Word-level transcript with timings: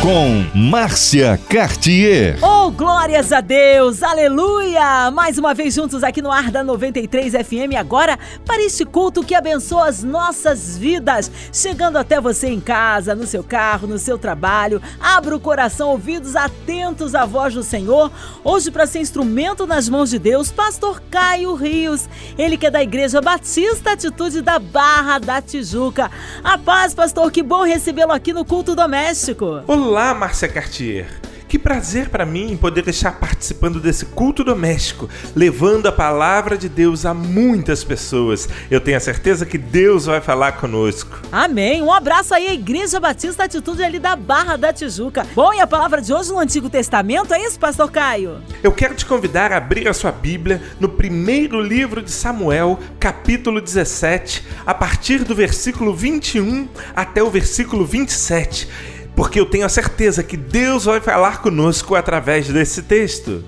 Com 0.00 0.46
Márcia 0.54 1.38
Cartier. 1.50 2.38
Oh, 2.40 2.70
glórias 2.70 3.32
a 3.32 3.40
Deus! 3.40 4.00
Aleluia! 4.00 5.10
Mais 5.10 5.38
uma 5.38 5.52
vez 5.52 5.74
juntos 5.74 6.04
aqui 6.04 6.22
no 6.22 6.30
ar 6.30 6.52
da 6.52 6.62
93 6.62 7.32
FM 7.32 7.74
agora 7.76 8.16
para 8.46 8.62
este 8.62 8.84
culto 8.84 9.24
que 9.24 9.34
abençoa 9.34 9.88
as 9.88 10.04
nossas 10.04 10.78
vidas, 10.78 11.30
chegando 11.52 11.98
até 11.98 12.20
você 12.20 12.46
em 12.46 12.60
casa, 12.60 13.12
no 13.12 13.26
seu 13.26 13.42
carro, 13.42 13.88
no 13.88 13.98
seu 13.98 14.16
trabalho. 14.16 14.80
Abra 15.00 15.34
o 15.34 15.40
coração, 15.40 15.90
ouvidos 15.90 16.36
atentos 16.36 17.16
à 17.16 17.26
voz 17.26 17.52
do 17.52 17.64
Senhor. 17.64 18.10
Hoje 18.44 18.70
para 18.70 18.86
ser 18.86 19.00
instrumento 19.00 19.66
nas 19.66 19.88
mãos 19.88 20.10
de 20.10 20.18
Deus, 20.20 20.52
pastor 20.52 21.02
Caio 21.10 21.54
Rios. 21.54 22.08
Ele 22.38 22.56
que 22.56 22.66
é 22.66 22.70
da 22.70 22.82
Igreja 22.82 23.20
Batista 23.20 23.92
Atitude 23.92 24.42
da 24.42 24.60
Barra 24.60 25.18
da 25.18 25.42
Tijuca. 25.42 26.08
A 26.44 26.56
paz, 26.56 26.94
pastor, 26.94 27.32
que 27.32 27.42
bom 27.42 27.64
recebê-lo 27.64 28.12
aqui 28.12 28.32
no 28.32 28.44
culto 28.44 28.76
doméstico. 28.76 29.64
Olá 29.66 29.87
Olá, 29.88 30.12
Márcia 30.12 30.46
Cartier. 30.48 31.06
Que 31.48 31.58
prazer 31.58 32.10
para 32.10 32.26
mim 32.26 32.58
poder 32.58 32.86
estar 32.88 33.12
participando 33.12 33.80
desse 33.80 34.04
culto 34.04 34.44
doméstico, 34.44 35.08
levando 35.34 35.86
a 35.86 35.92
palavra 35.92 36.58
de 36.58 36.68
Deus 36.68 37.06
a 37.06 37.14
muitas 37.14 37.82
pessoas. 37.82 38.46
Eu 38.70 38.82
tenho 38.82 38.98
a 38.98 39.00
certeza 39.00 39.46
que 39.46 39.56
Deus 39.56 40.04
vai 40.04 40.20
falar 40.20 40.52
conosco. 40.52 41.18
Amém. 41.32 41.80
Um 41.80 41.90
abraço 41.90 42.34
aí, 42.34 42.52
Igreja 42.52 43.00
Batista 43.00 43.44
Atitude 43.44 43.82
ali 43.82 43.98
da 43.98 44.14
Barra 44.14 44.56
da 44.56 44.74
Tijuca. 44.74 45.26
Bom, 45.34 45.54
e 45.54 45.60
a 45.60 45.66
palavra 45.66 46.02
de 46.02 46.12
hoje 46.12 46.30
no 46.30 46.38
Antigo 46.38 46.68
Testamento 46.68 47.32
é 47.32 47.42
isso, 47.42 47.58
Pastor 47.58 47.90
Caio? 47.90 48.42
Eu 48.62 48.72
quero 48.72 48.94
te 48.94 49.06
convidar 49.06 49.52
a 49.52 49.56
abrir 49.56 49.88
a 49.88 49.94
sua 49.94 50.12
Bíblia 50.12 50.60
no 50.78 50.90
primeiro 50.90 51.62
livro 51.62 52.02
de 52.02 52.10
Samuel, 52.10 52.78
capítulo 53.00 53.58
17, 53.58 54.46
a 54.66 54.74
partir 54.74 55.24
do 55.24 55.34
versículo 55.34 55.94
21 55.94 56.68
até 56.94 57.22
o 57.22 57.30
versículo 57.30 57.86
27 57.86 58.97
porque 59.18 59.40
eu 59.40 59.46
tenho 59.46 59.66
a 59.66 59.68
certeza 59.68 60.22
que 60.22 60.36
Deus 60.36 60.84
vai 60.84 61.00
falar 61.00 61.42
conosco 61.42 61.96
através 61.96 62.46
desse 62.46 62.82
texto. 62.82 63.44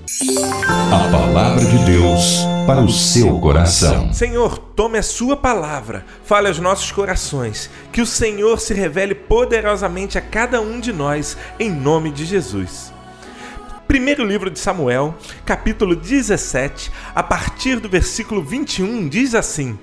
A 0.92 1.08
palavra 1.12 1.64
de 1.64 1.84
Deus 1.84 2.40
para 2.66 2.80
o 2.80 2.90
seu 2.90 3.38
coração. 3.38 4.12
Senhor, 4.12 4.58
tome 4.58 4.98
a 4.98 5.02
sua 5.02 5.36
palavra, 5.36 6.04
fale 6.24 6.48
aos 6.48 6.58
nossos 6.58 6.90
corações, 6.90 7.70
que 7.92 8.02
o 8.02 8.06
Senhor 8.06 8.58
se 8.58 8.74
revele 8.74 9.14
poderosamente 9.14 10.18
a 10.18 10.20
cada 10.20 10.60
um 10.60 10.80
de 10.80 10.92
nós, 10.92 11.36
em 11.56 11.70
nome 11.70 12.10
de 12.10 12.24
Jesus. 12.24 12.92
Primeiro 13.86 14.24
livro 14.24 14.50
de 14.50 14.58
Samuel, 14.58 15.14
capítulo 15.46 15.94
17, 15.94 16.90
a 17.14 17.22
partir 17.22 17.78
do 17.78 17.88
versículo 17.88 18.42
21, 18.42 19.08
diz 19.08 19.36
assim: 19.36 19.78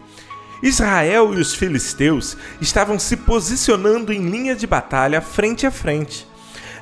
Israel 0.61 1.33
e 1.33 1.39
os 1.39 1.53
filisteus 1.53 2.37
estavam 2.59 2.97
se 2.97 3.17
posicionando 3.17 4.11
em 4.11 4.29
linha 4.29 4.55
de 4.55 4.65
batalha 4.65 5.21
frente 5.21 5.65
a 5.65 5.71
frente. 5.71 6.27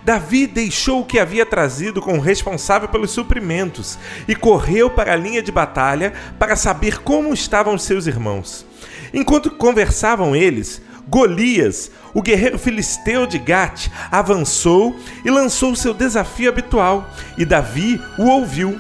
Davi 0.04 0.46
deixou 0.46 1.02
o 1.02 1.06
que 1.06 1.18
havia 1.18 1.48
trazido 1.48 2.00
com 2.00 2.20
o 2.20 2.22
responsável 2.22 2.88
pelos 2.88 3.10
suprimentos 3.10 3.98
e 4.28 4.36
correu 4.36 4.88
para 4.88 5.14
a 5.14 5.16
linha 5.16 5.42
de 5.42 5.52
batalha 5.52 6.14
para 6.38 6.56
saber 6.56 7.00
como 7.00 7.34
estavam 7.34 7.76
seus 7.78 8.06
irmãos. 8.06 8.66
Enquanto 9.12 9.50
conversavam 9.50 10.36
eles, 10.36 10.80
Golias, 11.08 11.92
o 12.14 12.22
guerreiro 12.22 12.60
filisteu 12.60 13.26
de 13.26 13.40
Gate, 13.40 13.90
avançou 14.12 14.96
e 15.24 15.30
lançou 15.32 15.76
seu 15.76 15.94
desafio 15.94 16.50
habitual, 16.50 17.10
e 17.38 17.44
Davi 17.44 18.00
o 18.18 18.26
ouviu. 18.26 18.80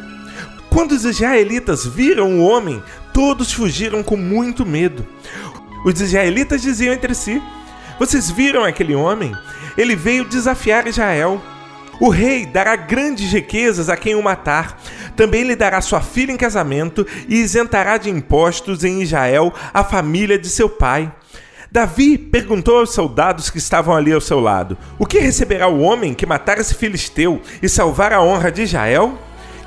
Quando 0.69 0.91
os 0.91 1.05
israelitas 1.05 1.85
viram 1.85 2.39
o 2.39 2.43
homem, 2.43 2.83
todos 3.15 3.53
fugiram 3.53 4.03
com 4.03 4.17
muito 4.17 4.65
medo. 4.65 5.07
Os 5.85 6.01
israelitas 6.01 6.61
diziam 6.61 6.93
entre 6.93 7.15
si: 7.15 7.41
Vocês 7.97 8.29
viram 8.29 8.65
aquele 8.65 8.93
homem? 8.93 9.33
Ele 9.77 9.95
veio 9.95 10.25
desafiar 10.25 10.85
Israel. 10.85 11.41
O 12.01 12.09
rei 12.09 12.45
dará 12.45 12.75
grandes 12.75 13.31
riquezas 13.31 13.87
a 13.87 13.95
quem 13.95 14.15
o 14.15 14.21
matar. 14.21 14.77
Também 15.15 15.43
lhe 15.43 15.55
dará 15.55 15.79
sua 15.79 16.01
filha 16.01 16.33
em 16.33 16.35
casamento 16.35 17.07
e 17.29 17.35
isentará 17.35 17.97
de 17.97 18.09
impostos 18.09 18.83
em 18.83 19.01
Israel 19.01 19.53
a 19.73 19.81
família 19.81 20.37
de 20.37 20.49
seu 20.49 20.67
pai. 20.67 21.09
Davi 21.71 22.17
perguntou 22.17 22.79
aos 22.79 22.93
soldados 22.93 23.49
que 23.49 23.59
estavam 23.59 23.95
ali 23.95 24.11
ao 24.11 24.19
seu 24.19 24.41
lado: 24.41 24.77
O 24.99 25.05
que 25.05 25.19
receberá 25.19 25.69
o 25.69 25.79
homem 25.79 26.13
que 26.13 26.25
matar 26.25 26.57
esse 26.57 26.75
filisteu 26.75 27.41
e 27.61 27.69
salvar 27.69 28.11
a 28.11 28.21
honra 28.21 28.51
de 28.51 28.63
Israel? 28.63 29.17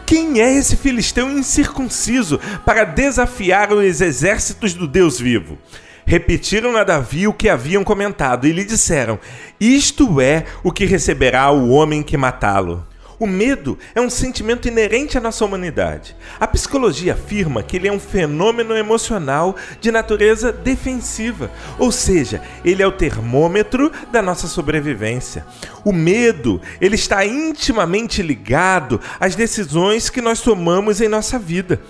Quem 0.09 0.41
é 0.41 0.55
esse 0.55 0.75
filisteu 0.75 1.31
incircunciso 1.31 2.41
para 2.65 2.85
desafiar 2.85 3.71
os 3.75 4.01
exércitos 4.01 4.73
do 4.73 4.89
Deus 4.89 5.21
vivo? 5.21 5.59
Repetiram 6.07 6.75
a 6.79 6.83
Davi 6.83 7.29
o 7.29 7.33
que 7.35 7.47
haviam 7.47 7.85
comentado 7.85 8.47
e 8.47 8.53
lhe 8.53 8.65
disseram: 8.65 9.19
Isto 9.61 10.19
é 10.19 10.47
o 10.65 10.73
que 10.73 10.87
receberá 10.87 11.51
o 11.51 11.69
homem 11.69 12.03
que 12.03 12.17
matá-lo. 12.17 12.87
O 13.19 13.27
medo 13.27 13.77
é 13.95 14.01
um 14.01 14.09
sentimento 14.09 14.69
inerente 14.69 15.19
à 15.19 15.21
nossa 15.21 15.45
humanidade. 15.45 16.15
A 16.39 16.47
psicologia 16.47 17.15
afirma 17.15 17.63
que 17.63 17.77
ele 17.77 17.89
é 17.89 17.93
um 17.93 17.99
fenômeno 17.99 18.77
emocional 18.77 19.57
de 19.81 19.91
natureza 19.91 20.53
defensiva, 20.53 21.51
ou 21.79 21.91
seja, 21.91 22.41
ele 22.65 22.83
é 22.83 22.87
o 22.87 22.93
termômetro 22.93 23.91
da 24.13 24.23
nossa 24.23 24.47
sobrevivência. 24.47 25.45
O 25.85 25.93
medo, 25.93 26.61
ele 26.81 26.95
está 26.95 27.27
intimamente 27.27 28.23
ligado 28.23 29.01
às 29.19 29.35
decisões 29.35 30.09
que 30.09 30.21
nós 30.21 30.41
tomamos 30.41 31.01
em 31.01 31.09
nossa 31.09 31.39
vida. 31.39 31.81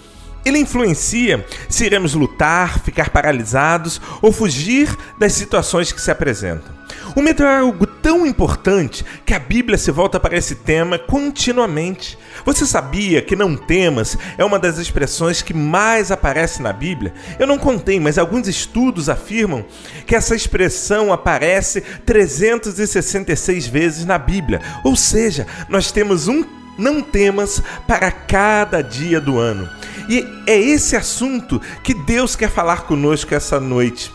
Ele 0.45 0.59
influencia 0.59 1.45
se 1.69 1.85
iremos 1.85 2.15
lutar, 2.15 2.79
ficar 2.81 3.11
paralisados 3.11 4.01
ou 4.23 4.33
fugir 4.33 4.97
das 5.19 5.33
situações 5.33 5.93
que 5.93 6.01
se 6.01 6.11
apresentam. 6.11 6.79
O 7.15 7.23
medo 7.23 7.43
é 7.43 7.59
algo 7.59 7.87
tão 7.87 8.27
importante 8.27 9.05
que 9.25 9.35
a 9.35 9.39
Bíblia 9.39 9.77
se 9.77 9.91
volta 9.91 10.21
para 10.21 10.37
esse 10.37 10.55
tema 10.55 10.99
continuamente. 10.99 12.19
Você 12.45 12.65
sabia 12.65 13.21
que 13.23 13.35
não 13.35 13.57
temas 13.57 14.17
é 14.37 14.45
uma 14.45 14.59
das 14.59 14.79
expressões 14.79 15.43
que 15.43 15.55
mais 15.55 16.11
aparece 16.11 16.63
na 16.63 16.73
Bíblia? 16.73 17.13
Eu 17.39 17.47
não 17.47 17.59
contei, 17.59 17.99
mas 17.99 18.19
alguns 18.19 18.47
estudos 18.47 19.09
afirmam 19.09 19.65
que 20.07 20.15
essa 20.15 20.35
expressão 20.35 21.13
aparece 21.13 21.81
366 21.81 23.67
vezes 23.67 24.05
na 24.05 24.19
Bíblia. 24.19 24.61
Ou 24.85 24.95
seja, 24.95 25.47
nós 25.69 25.91
temos 25.91 26.29
um 26.29 26.45
não 26.79 27.03
temas 27.03 27.63
para 27.87 28.11
cada 28.11 28.81
dia 28.81 29.21
do 29.21 29.39
ano. 29.39 29.69
E 30.09 30.27
é 30.47 30.59
esse 30.59 30.97
assunto 30.97 31.61
que 31.83 31.93
Deus 31.93 32.35
quer 32.37 32.49
falar 32.49 32.83
conosco 32.83 33.35
essa 33.35 33.61
noite. 33.61 34.13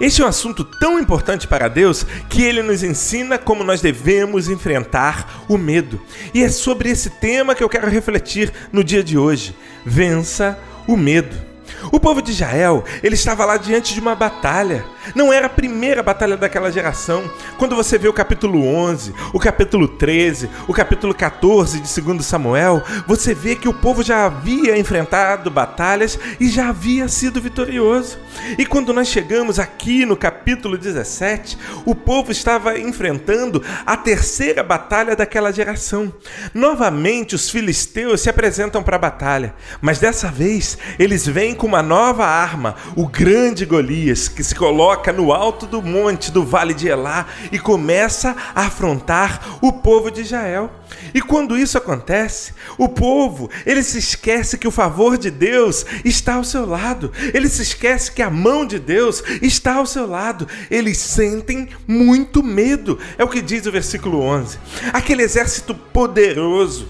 Este 0.00 0.22
é 0.22 0.24
um 0.24 0.28
assunto 0.28 0.64
tão 0.64 0.98
importante 0.98 1.46
para 1.46 1.68
Deus 1.68 2.04
que 2.28 2.42
ele 2.42 2.62
nos 2.62 2.82
ensina 2.82 3.38
como 3.38 3.62
nós 3.62 3.80
devemos 3.80 4.48
enfrentar 4.48 5.44
o 5.48 5.56
medo. 5.56 6.00
E 6.32 6.42
é 6.42 6.48
sobre 6.48 6.88
esse 6.88 7.10
tema 7.10 7.54
que 7.54 7.62
eu 7.62 7.68
quero 7.68 7.88
refletir 7.88 8.52
no 8.72 8.82
dia 8.82 9.04
de 9.04 9.16
hoje. 9.16 9.54
Vença 9.84 10.58
o 10.86 10.96
medo. 10.96 11.53
O 11.92 12.00
povo 12.00 12.22
de 12.22 12.32
Israel, 12.32 12.84
ele 13.02 13.14
estava 13.14 13.44
lá 13.44 13.56
diante 13.56 13.94
de 13.94 14.00
uma 14.00 14.14
batalha. 14.14 14.84
Não 15.14 15.32
era 15.32 15.46
a 15.46 15.50
primeira 15.50 16.02
batalha 16.02 16.36
daquela 16.36 16.70
geração. 16.72 17.30
Quando 17.58 17.76
você 17.76 17.98
vê 17.98 18.08
o 18.08 18.12
capítulo 18.12 18.66
11, 18.66 19.14
o 19.32 19.38
capítulo 19.38 19.86
13, 19.86 20.48
o 20.66 20.72
capítulo 20.72 21.14
14 21.14 21.80
de 21.80 22.00
2 22.00 22.24
Samuel, 22.24 22.82
você 23.06 23.34
vê 23.34 23.54
que 23.54 23.68
o 23.68 23.74
povo 23.74 24.02
já 24.02 24.24
havia 24.24 24.78
enfrentado 24.78 25.50
batalhas 25.50 26.18
e 26.40 26.48
já 26.48 26.68
havia 26.68 27.08
sido 27.08 27.40
vitorioso. 27.40 28.18
E 28.58 28.64
quando 28.64 28.92
nós 28.92 29.08
chegamos 29.08 29.58
aqui 29.58 30.06
no 30.06 30.16
capítulo 30.16 30.78
17, 30.78 31.58
o 31.84 31.94
povo 31.94 32.32
estava 32.32 32.78
enfrentando 32.78 33.62
a 33.84 33.96
terceira 33.96 34.62
batalha 34.62 35.14
daquela 35.14 35.52
geração. 35.52 36.12
Novamente, 36.52 37.34
os 37.34 37.50
filisteus 37.50 38.20
se 38.20 38.30
apresentam 38.30 38.82
para 38.82 38.96
a 38.96 38.98
batalha, 38.98 39.54
mas 39.80 39.98
dessa 39.98 40.28
vez 40.28 40.78
eles 40.98 41.26
vêm 41.26 41.54
com 41.54 41.66
uma 41.66 41.73
nova 41.82 42.24
arma, 42.24 42.74
o 42.96 43.06
grande 43.06 43.64
Golias, 43.64 44.28
que 44.28 44.42
se 44.42 44.54
coloca 44.54 45.12
no 45.12 45.32
alto 45.32 45.66
do 45.66 45.82
monte 45.82 46.30
do 46.30 46.44
vale 46.44 46.74
de 46.74 46.88
Elá 46.88 47.26
e 47.50 47.58
começa 47.58 48.36
a 48.54 48.62
afrontar 48.62 49.58
o 49.60 49.72
povo 49.72 50.10
de 50.10 50.20
Israel. 50.20 50.70
E 51.12 51.20
quando 51.20 51.56
isso 51.56 51.78
acontece, 51.78 52.52
o 52.78 52.88
povo, 52.88 53.50
ele 53.64 53.82
se 53.82 53.98
esquece 53.98 54.58
que 54.58 54.68
o 54.68 54.72
favor 54.72 55.16
de 55.16 55.30
Deus 55.30 55.84
está 56.04 56.34
ao 56.34 56.44
seu 56.44 56.66
lado. 56.66 57.12
Ele 57.32 57.48
se 57.48 57.62
esquece 57.62 58.12
que 58.12 58.22
a 58.22 58.30
mão 58.30 58.66
de 58.66 58.78
Deus 58.78 59.22
está 59.42 59.74
ao 59.74 59.86
seu 59.86 60.06
lado. 60.06 60.46
Eles 60.70 60.98
sentem 60.98 61.68
muito 61.86 62.42
medo. 62.42 62.98
É 63.18 63.24
o 63.24 63.28
que 63.28 63.40
diz 63.40 63.66
o 63.66 63.72
versículo 63.72 64.20
11. 64.20 64.58
Aquele 64.92 65.22
exército 65.22 65.74
poderoso, 65.74 66.88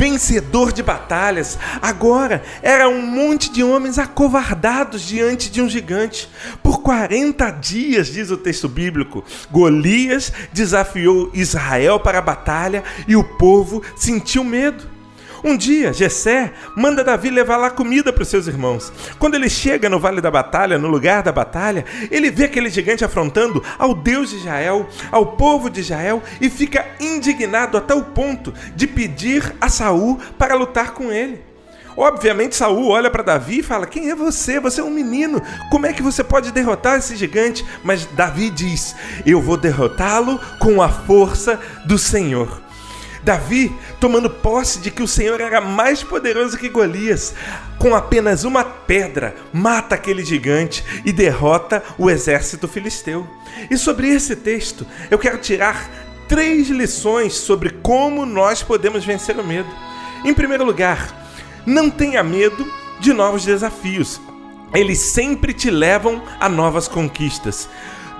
vencedor 0.00 0.72
de 0.72 0.82
batalhas, 0.82 1.58
agora 1.82 2.42
era 2.62 2.88
um 2.88 3.02
monte 3.02 3.52
de 3.52 3.62
homens 3.62 3.98
acovardados 3.98 5.02
diante 5.02 5.50
de 5.50 5.60
um 5.60 5.68
gigante. 5.68 6.26
Por 6.62 6.80
40 6.80 7.50
dias, 7.50 8.06
diz 8.06 8.30
o 8.30 8.38
texto 8.38 8.66
bíblico, 8.66 9.22
Golias 9.50 10.32
desafiou 10.54 11.30
Israel 11.34 12.00
para 12.00 12.18
a 12.18 12.22
batalha 12.22 12.82
e 13.06 13.14
o 13.14 13.22
povo 13.22 13.82
sentiu 13.94 14.42
medo. 14.42 14.88
Um 15.42 15.56
dia, 15.56 15.92
Jessé 15.92 16.52
manda 16.76 17.02
Davi 17.02 17.30
levar 17.30 17.56
lá 17.56 17.70
comida 17.70 18.12
para 18.12 18.22
os 18.22 18.28
seus 18.28 18.46
irmãos. 18.46 18.92
Quando 19.18 19.34
ele 19.34 19.48
chega 19.48 19.88
no 19.88 19.98
vale 19.98 20.20
da 20.20 20.30
batalha, 20.30 20.78
no 20.78 20.88
lugar 20.88 21.22
da 21.22 21.32
batalha, 21.32 21.84
ele 22.10 22.30
vê 22.30 22.44
aquele 22.44 22.68
gigante 22.68 23.04
afrontando 23.04 23.62
ao 23.78 23.94
Deus 23.94 24.30
de 24.30 24.36
Israel, 24.36 24.86
ao 25.10 25.26
povo 25.26 25.70
de 25.70 25.80
Israel 25.80 26.22
e 26.40 26.50
fica 26.50 26.86
indignado 27.00 27.78
até 27.78 27.94
o 27.94 28.04
ponto 28.04 28.52
de 28.76 28.86
pedir 28.86 29.54
a 29.60 29.68
Saul 29.68 30.18
para 30.36 30.54
lutar 30.54 30.92
com 30.92 31.10
ele. 31.10 31.40
Obviamente 31.96 32.54
Saul 32.54 32.88
olha 32.88 33.10
para 33.10 33.22
Davi 33.22 33.58
e 33.58 33.62
fala: 33.62 33.86
"Quem 33.86 34.10
é 34.10 34.14
você? 34.14 34.60
Você 34.60 34.80
é 34.80 34.84
um 34.84 34.90
menino. 34.90 35.42
Como 35.70 35.86
é 35.86 35.92
que 35.92 36.02
você 36.02 36.22
pode 36.22 36.52
derrotar 36.52 36.98
esse 36.98 37.16
gigante?" 37.16 37.64
Mas 37.82 38.06
Davi 38.06 38.50
diz: 38.50 38.94
"Eu 39.26 39.40
vou 39.40 39.56
derrotá-lo 39.56 40.38
com 40.58 40.80
a 40.80 40.88
força 40.88 41.58
do 41.86 41.98
Senhor." 41.98 42.69
Davi, 43.22 43.74
tomando 44.00 44.30
posse 44.30 44.78
de 44.78 44.90
que 44.90 45.02
o 45.02 45.08
Senhor 45.08 45.40
era 45.40 45.60
mais 45.60 46.02
poderoso 46.02 46.56
que 46.56 46.68
Golias, 46.68 47.34
com 47.78 47.94
apenas 47.94 48.44
uma 48.44 48.64
pedra, 48.64 49.34
mata 49.52 49.94
aquele 49.94 50.24
gigante 50.24 50.84
e 51.04 51.12
derrota 51.12 51.82
o 51.98 52.10
exército 52.10 52.66
filisteu. 52.66 53.28
E 53.70 53.76
sobre 53.76 54.08
esse 54.08 54.36
texto, 54.36 54.86
eu 55.10 55.18
quero 55.18 55.38
tirar 55.38 55.90
três 56.28 56.68
lições 56.68 57.34
sobre 57.34 57.70
como 57.70 58.24
nós 58.24 58.62
podemos 58.62 59.04
vencer 59.04 59.38
o 59.38 59.44
medo. 59.44 59.68
Em 60.24 60.32
primeiro 60.32 60.64
lugar, 60.64 61.14
não 61.66 61.90
tenha 61.90 62.22
medo 62.22 62.66
de 63.00 63.12
novos 63.12 63.44
desafios. 63.44 64.20
Eles 64.72 64.98
sempre 64.98 65.52
te 65.52 65.70
levam 65.70 66.22
a 66.38 66.48
novas 66.48 66.86
conquistas. 66.86 67.68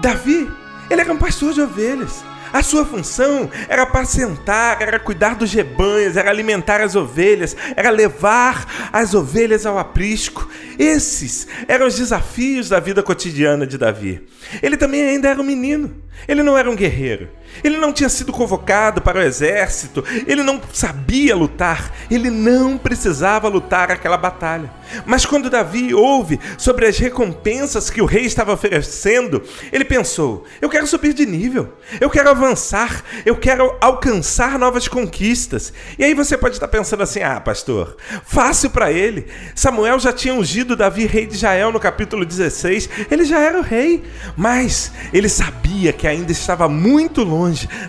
Davi, 0.00 0.50
ele 0.90 1.00
era 1.00 1.12
um 1.12 1.18
pastor 1.18 1.52
de 1.52 1.60
ovelhas. 1.60 2.24
A 2.52 2.62
sua 2.62 2.84
função 2.84 3.50
era 3.68 3.82
apacentar, 3.82 4.82
era 4.82 4.98
cuidar 4.98 5.36
dos 5.36 5.52
rebanhos, 5.52 6.16
era 6.16 6.30
alimentar 6.30 6.80
as 6.80 6.96
ovelhas, 6.96 7.56
era 7.76 7.90
levar 7.90 8.90
as 8.92 9.14
ovelhas 9.14 9.66
ao 9.66 9.78
aprisco. 9.78 10.48
Esses 10.78 11.46
eram 11.68 11.86
os 11.86 11.96
desafios 11.96 12.68
da 12.68 12.80
vida 12.80 13.02
cotidiana 13.02 13.66
de 13.66 13.78
Davi. 13.78 14.26
Ele 14.62 14.76
também 14.76 15.02
ainda 15.02 15.28
era 15.28 15.40
um 15.40 15.44
menino. 15.44 15.94
Ele 16.26 16.42
não 16.42 16.56
era 16.56 16.70
um 16.70 16.76
guerreiro. 16.76 17.28
Ele 17.62 17.76
não 17.76 17.92
tinha 17.92 18.08
sido 18.08 18.32
convocado 18.32 19.00
para 19.00 19.18
o 19.18 19.22
exército. 19.22 20.04
Ele 20.26 20.42
não 20.42 20.60
sabia 20.72 21.36
lutar. 21.36 21.92
Ele 22.10 22.30
não 22.30 22.78
precisava 22.78 23.48
lutar 23.48 23.90
aquela 23.90 24.16
batalha. 24.16 24.70
Mas 25.06 25.24
quando 25.24 25.50
Davi 25.50 25.94
ouve 25.94 26.40
sobre 26.58 26.86
as 26.86 26.98
recompensas 26.98 27.90
que 27.90 28.02
o 28.02 28.06
rei 28.06 28.24
estava 28.24 28.52
oferecendo, 28.52 29.42
ele 29.72 29.84
pensou: 29.84 30.44
eu 30.60 30.68
quero 30.68 30.86
subir 30.86 31.12
de 31.12 31.26
nível. 31.26 31.74
Eu 32.00 32.10
quero 32.10 32.30
avançar. 32.30 33.04
Eu 33.24 33.36
quero 33.36 33.76
alcançar 33.80 34.58
novas 34.58 34.88
conquistas. 34.88 35.72
E 35.98 36.04
aí 36.04 36.14
você 36.14 36.36
pode 36.36 36.56
estar 36.56 36.68
pensando 36.68 37.02
assim: 37.02 37.22
ah, 37.22 37.40
pastor, 37.40 37.96
fácil 38.24 38.70
para 38.70 38.90
ele. 38.90 39.26
Samuel 39.54 39.98
já 39.98 40.12
tinha 40.12 40.34
ungido 40.34 40.76
Davi 40.76 41.06
rei 41.06 41.26
de 41.26 41.34
Israel 41.34 41.72
no 41.72 41.80
capítulo 41.80 42.24
16. 42.24 42.88
Ele 43.10 43.24
já 43.24 43.38
era 43.38 43.58
o 43.58 43.62
rei. 43.62 44.02
Mas 44.36 44.92
ele 45.12 45.28
sabia 45.28 45.92
que 45.92 46.06
ainda 46.06 46.32
estava 46.32 46.68
muito 46.68 47.22
longe 47.22 47.39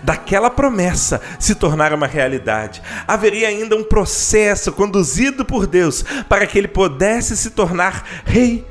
daquela 0.02 0.50
promessa 0.50 1.20
se 1.38 1.54
tornar 1.54 1.92
uma 1.92 2.06
realidade. 2.06 2.82
Haveria 3.06 3.48
ainda 3.48 3.76
um 3.76 3.84
processo 3.84 4.72
conduzido 4.72 5.44
por 5.44 5.66
Deus 5.66 6.04
para 6.28 6.46
que 6.46 6.58
ele 6.58 6.68
pudesse 6.68 7.36
se 7.36 7.50
tornar 7.50 8.04
rei. 8.24 8.66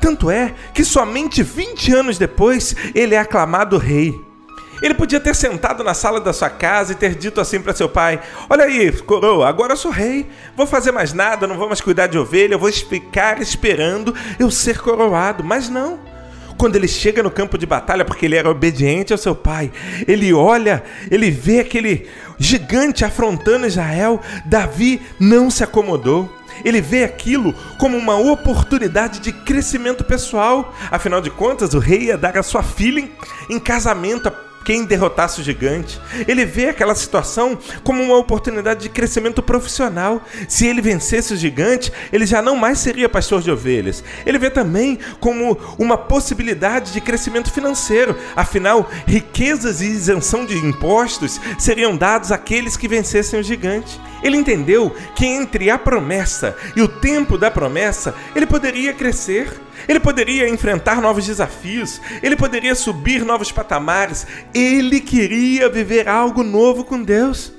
Tanto 0.00 0.30
é 0.30 0.54
que 0.72 0.84
somente 0.84 1.42
20 1.42 1.94
anos 1.94 2.18
depois 2.18 2.74
ele 2.94 3.14
é 3.14 3.18
aclamado 3.18 3.78
rei. 3.78 4.14
Ele 4.82 4.94
podia 4.94 5.20
ter 5.20 5.34
sentado 5.34 5.84
na 5.84 5.94
sala 5.94 6.20
da 6.20 6.32
sua 6.32 6.50
casa 6.50 6.92
e 6.92 6.96
ter 6.96 7.14
dito 7.14 7.40
assim 7.40 7.60
para 7.60 7.72
seu 7.72 7.88
pai: 7.88 8.20
Olha 8.50 8.64
aí, 8.64 8.92
coroa, 8.92 9.48
agora 9.48 9.72
eu 9.72 9.76
sou 9.76 9.90
rei, 9.90 10.28
vou 10.56 10.66
fazer 10.66 10.92
mais 10.92 11.12
nada, 11.12 11.46
não 11.46 11.56
vou 11.56 11.68
mais 11.68 11.80
cuidar 11.80 12.06
de 12.06 12.18
ovelha, 12.18 12.58
vou 12.58 12.70
ficar 12.72 13.40
esperando 13.40 14.14
eu 14.38 14.50
ser 14.50 14.78
coroado. 14.80 15.44
Mas 15.44 15.68
não. 15.68 16.13
Quando 16.56 16.76
ele 16.76 16.88
chega 16.88 17.22
no 17.22 17.30
campo 17.30 17.58
de 17.58 17.66
batalha, 17.66 18.04
porque 18.04 18.26
ele 18.26 18.36
era 18.36 18.50
obediente 18.50 19.12
ao 19.12 19.18
seu 19.18 19.34
pai, 19.34 19.72
ele 20.06 20.32
olha, 20.32 20.82
ele 21.10 21.30
vê 21.30 21.60
aquele 21.60 22.06
gigante 22.38 23.04
afrontando 23.04 23.66
Israel. 23.66 24.20
Davi 24.46 25.00
não 25.18 25.50
se 25.50 25.64
acomodou. 25.64 26.30
Ele 26.64 26.80
vê 26.80 27.02
aquilo 27.02 27.52
como 27.78 27.96
uma 27.96 28.16
oportunidade 28.16 29.18
de 29.18 29.32
crescimento 29.32 30.04
pessoal. 30.04 30.72
Afinal 30.90 31.20
de 31.20 31.30
contas, 31.30 31.74
o 31.74 31.78
rei 31.78 32.04
ia 32.04 32.18
dar 32.18 32.36
a 32.36 32.42
sua 32.42 32.62
filha 32.62 33.08
em, 33.50 33.58
casamento 33.58 34.30
quem 34.64 34.84
derrotasse 34.84 35.40
o 35.40 35.44
gigante. 35.44 36.00
Ele 36.26 36.44
vê 36.44 36.68
aquela 36.68 36.94
situação 36.94 37.58
como 37.82 38.02
uma 38.02 38.16
oportunidade 38.16 38.82
de 38.82 38.88
crescimento 38.88 39.42
profissional. 39.42 40.22
Se 40.48 40.66
ele 40.66 40.80
vencesse 40.80 41.34
o 41.34 41.36
gigante, 41.36 41.92
ele 42.12 42.26
já 42.26 42.40
não 42.40 42.56
mais 42.56 42.78
seria 42.78 43.08
pastor 43.08 43.42
de 43.42 43.50
ovelhas. 43.50 44.02
Ele 44.24 44.38
vê 44.38 44.50
também 44.50 44.98
como 45.20 45.58
uma 45.78 45.98
possibilidade 45.98 46.92
de 46.92 47.00
crescimento 47.00 47.52
financeiro. 47.52 48.16
Afinal, 48.34 48.90
riquezas 49.06 49.80
e 49.80 49.86
isenção 49.86 50.44
de 50.44 50.56
impostos 50.56 51.40
seriam 51.58 51.96
dados 51.96 52.32
àqueles 52.32 52.76
que 52.76 52.88
vencessem 52.88 53.38
o 53.38 53.42
gigante. 53.42 54.00
Ele 54.22 54.36
entendeu 54.38 54.94
que 55.14 55.26
entre 55.26 55.68
a 55.70 55.76
promessa 55.76 56.56
e 56.74 56.80
o 56.80 56.88
tempo 56.88 57.36
da 57.36 57.50
promessa, 57.50 58.14
ele 58.34 58.46
poderia 58.46 58.92
crescer. 58.94 59.52
Ele 59.86 60.00
poderia 60.00 60.48
enfrentar 60.48 61.00
novos 61.02 61.26
desafios, 61.26 62.00
ele 62.22 62.36
poderia 62.36 62.74
subir 62.74 63.22
novos 63.22 63.52
patamares, 63.52 64.26
ele 64.54 65.00
queria 65.00 65.68
viver 65.68 66.08
algo 66.08 66.42
novo 66.42 66.84
com 66.84 67.02
Deus. 67.02 67.52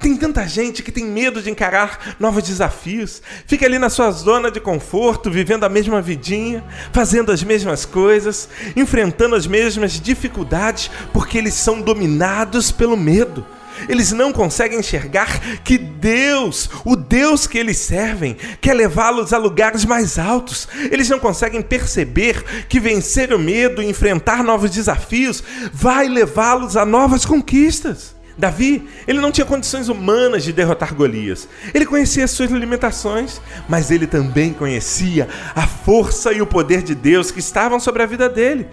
Tem 0.00 0.16
tanta 0.16 0.46
gente 0.46 0.82
que 0.82 0.92
tem 0.92 1.04
medo 1.04 1.40
de 1.40 1.50
encarar 1.50 2.16
novos 2.18 2.42
desafios, 2.42 3.22
fica 3.46 3.66
ali 3.66 3.78
na 3.78 3.88
sua 3.88 4.10
zona 4.10 4.50
de 4.50 4.60
conforto, 4.60 5.30
vivendo 5.30 5.64
a 5.64 5.68
mesma 5.68 6.02
vidinha, 6.02 6.62
fazendo 6.92 7.32
as 7.32 7.42
mesmas 7.42 7.84
coisas, 7.84 8.48
enfrentando 8.74 9.34
as 9.34 9.46
mesmas 9.46 10.00
dificuldades, 10.00 10.90
porque 11.12 11.38
eles 11.38 11.54
são 11.54 11.80
dominados 11.80 12.70
pelo 12.70 12.96
medo. 12.96 13.46
Eles 13.88 14.12
não 14.12 14.32
conseguem 14.32 14.78
enxergar 14.78 15.40
que 15.62 15.78
Deus, 15.78 16.68
o 16.84 16.96
Deus 16.96 17.46
que 17.46 17.58
eles 17.58 17.78
servem, 17.78 18.36
quer 18.60 18.74
levá-los 18.74 19.32
a 19.32 19.38
lugares 19.38 19.84
mais 19.84 20.18
altos. 20.18 20.68
Eles 20.90 21.08
não 21.08 21.18
conseguem 21.18 21.62
perceber 21.62 22.42
que 22.68 22.80
vencer 22.80 23.32
o 23.32 23.38
medo 23.38 23.82
e 23.82 23.86
enfrentar 23.86 24.42
novos 24.42 24.70
desafios 24.70 25.42
vai 25.72 26.08
levá-los 26.08 26.76
a 26.76 26.84
novas 26.84 27.24
conquistas. 27.24 28.15
Davi, 28.38 28.86
ele 29.06 29.20
não 29.20 29.32
tinha 29.32 29.46
condições 29.46 29.88
humanas 29.88 30.44
de 30.44 30.52
derrotar 30.52 30.94
Golias. 30.94 31.48
Ele 31.72 31.86
conhecia 31.86 32.24
as 32.24 32.30
suas 32.30 32.50
limitações, 32.50 33.40
mas 33.68 33.90
ele 33.90 34.06
também 34.06 34.52
conhecia 34.52 35.28
a 35.54 35.66
força 35.66 36.32
e 36.32 36.42
o 36.42 36.46
poder 36.46 36.82
de 36.82 36.94
Deus 36.94 37.30
que 37.30 37.40
estavam 37.40 37.80
sobre 37.80 38.02
a 38.02 38.06
vida 38.06 38.28
dele. 38.28 38.66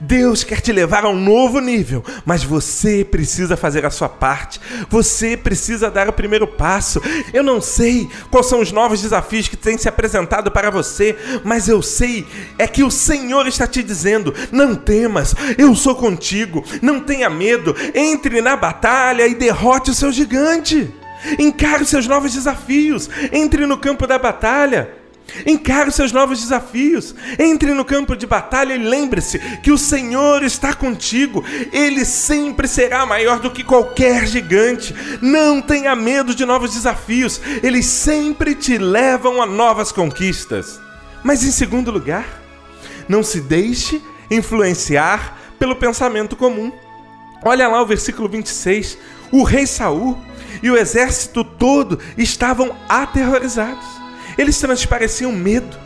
Deus 0.00 0.42
quer 0.42 0.60
te 0.60 0.72
levar 0.72 1.04
a 1.04 1.08
um 1.08 1.18
novo 1.18 1.60
nível, 1.60 2.04
mas 2.24 2.42
você 2.42 3.04
precisa 3.04 3.56
fazer 3.56 3.84
a 3.86 3.90
sua 3.90 4.08
parte. 4.08 4.60
Você 4.88 5.36
precisa 5.36 5.90
dar 5.90 6.08
o 6.08 6.12
primeiro 6.12 6.46
passo. 6.46 7.00
Eu 7.32 7.42
não 7.42 7.60
sei 7.60 8.08
quais 8.30 8.46
são 8.46 8.60
os 8.60 8.72
novos 8.72 9.00
desafios 9.00 9.48
que 9.48 9.56
têm 9.56 9.78
se 9.78 9.88
apresentado 9.88 10.50
para 10.50 10.70
você, 10.70 11.16
mas 11.44 11.68
eu 11.68 11.82
sei 11.82 12.26
é 12.58 12.66
que 12.66 12.82
o 12.82 12.90
Senhor 12.90 13.46
está 13.46 13.66
te 13.66 13.82
dizendo: 13.82 14.34
não 14.50 14.74
temas, 14.74 15.34
eu 15.56 15.74
sou 15.74 15.94
contigo. 15.94 16.64
Não 16.82 17.00
tenha 17.00 17.30
medo. 17.30 17.74
Entre 17.94 18.40
na 18.40 18.56
batalha 18.56 19.05
e 19.14 19.34
derrote 19.34 19.90
o 19.90 19.94
seu 19.94 20.10
gigante. 20.10 20.92
Encare 21.38 21.82
os 21.82 21.88
seus 21.88 22.06
novos 22.06 22.32
desafios. 22.34 23.08
Entre 23.32 23.66
no 23.66 23.78
campo 23.78 24.06
da 24.06 24.18
batalha. 24.18 24.90
Encare 25.44 25.88
os 25.88 25.94
seus 25.94 26.12
novos 26.12 26.40
desafios. 26.40 27.14
Entre 27.38 27.72
no 27.74 27.84
campo 27.84 28.16
de 28.16 28.26
batalha 28.26 28.74
e 28.74 28.78
lembre-se 28.78 29.38
que 29.62 29.72
o 29.72 29.78
Senhor 29.78 30.42
está 30.42 30.74
contigo. 30.74 31.44
Ele 31.72 32.04
sempre 32.04 32.68
será 32.68 33.04
maior 33.04 33.40
do 33.40 33.50
que 33.50 33.64
qualquer 33.64 34.26
gigante. 34.26 34.94
Não 35.20 35.60
tenha 35.60 35.94
medo 35.96 36.34
de 36.34 36.44
novos 36.44 36.72
desafios. 36.74 37.40
Eles 37.62 37.86
sempre 37.86 38.54
te 38.54 38.78
levam 38.78 39.42
a 39.42 39.46
novas 39.46 39.90
conquistas. 39.92 40.80
Mas 41.24 41.42
em 41.42 41.50
segundo 41.50 41.90
lugar, 41.90 42.40
não 43.08 43.22
se 43.22 43.40
deixe 43.40 44.00
influenciar 44.30 45.36
pelo 45.58 45.76
pensamento 45.76 46.36
comum. 46.36 46.72
Olha 47.46 47.68
lá 47.68 47.80
o 47.80 47.86
versículo 47.86 48.28
26. 48.28 48.98
O 49.30 49.44
rei 49.44 49.68
Saul 49.68 50.18
e 50.60 50.68
o 50.68 50.76
exército 50.76 51.44
todo 51.44 51.96
estavam 52.18 52.74
aterrorizados. 52.88 53.86
Eles 54.36 54.58
transpareciam 54.58 55.30
medo. 55.30 55.78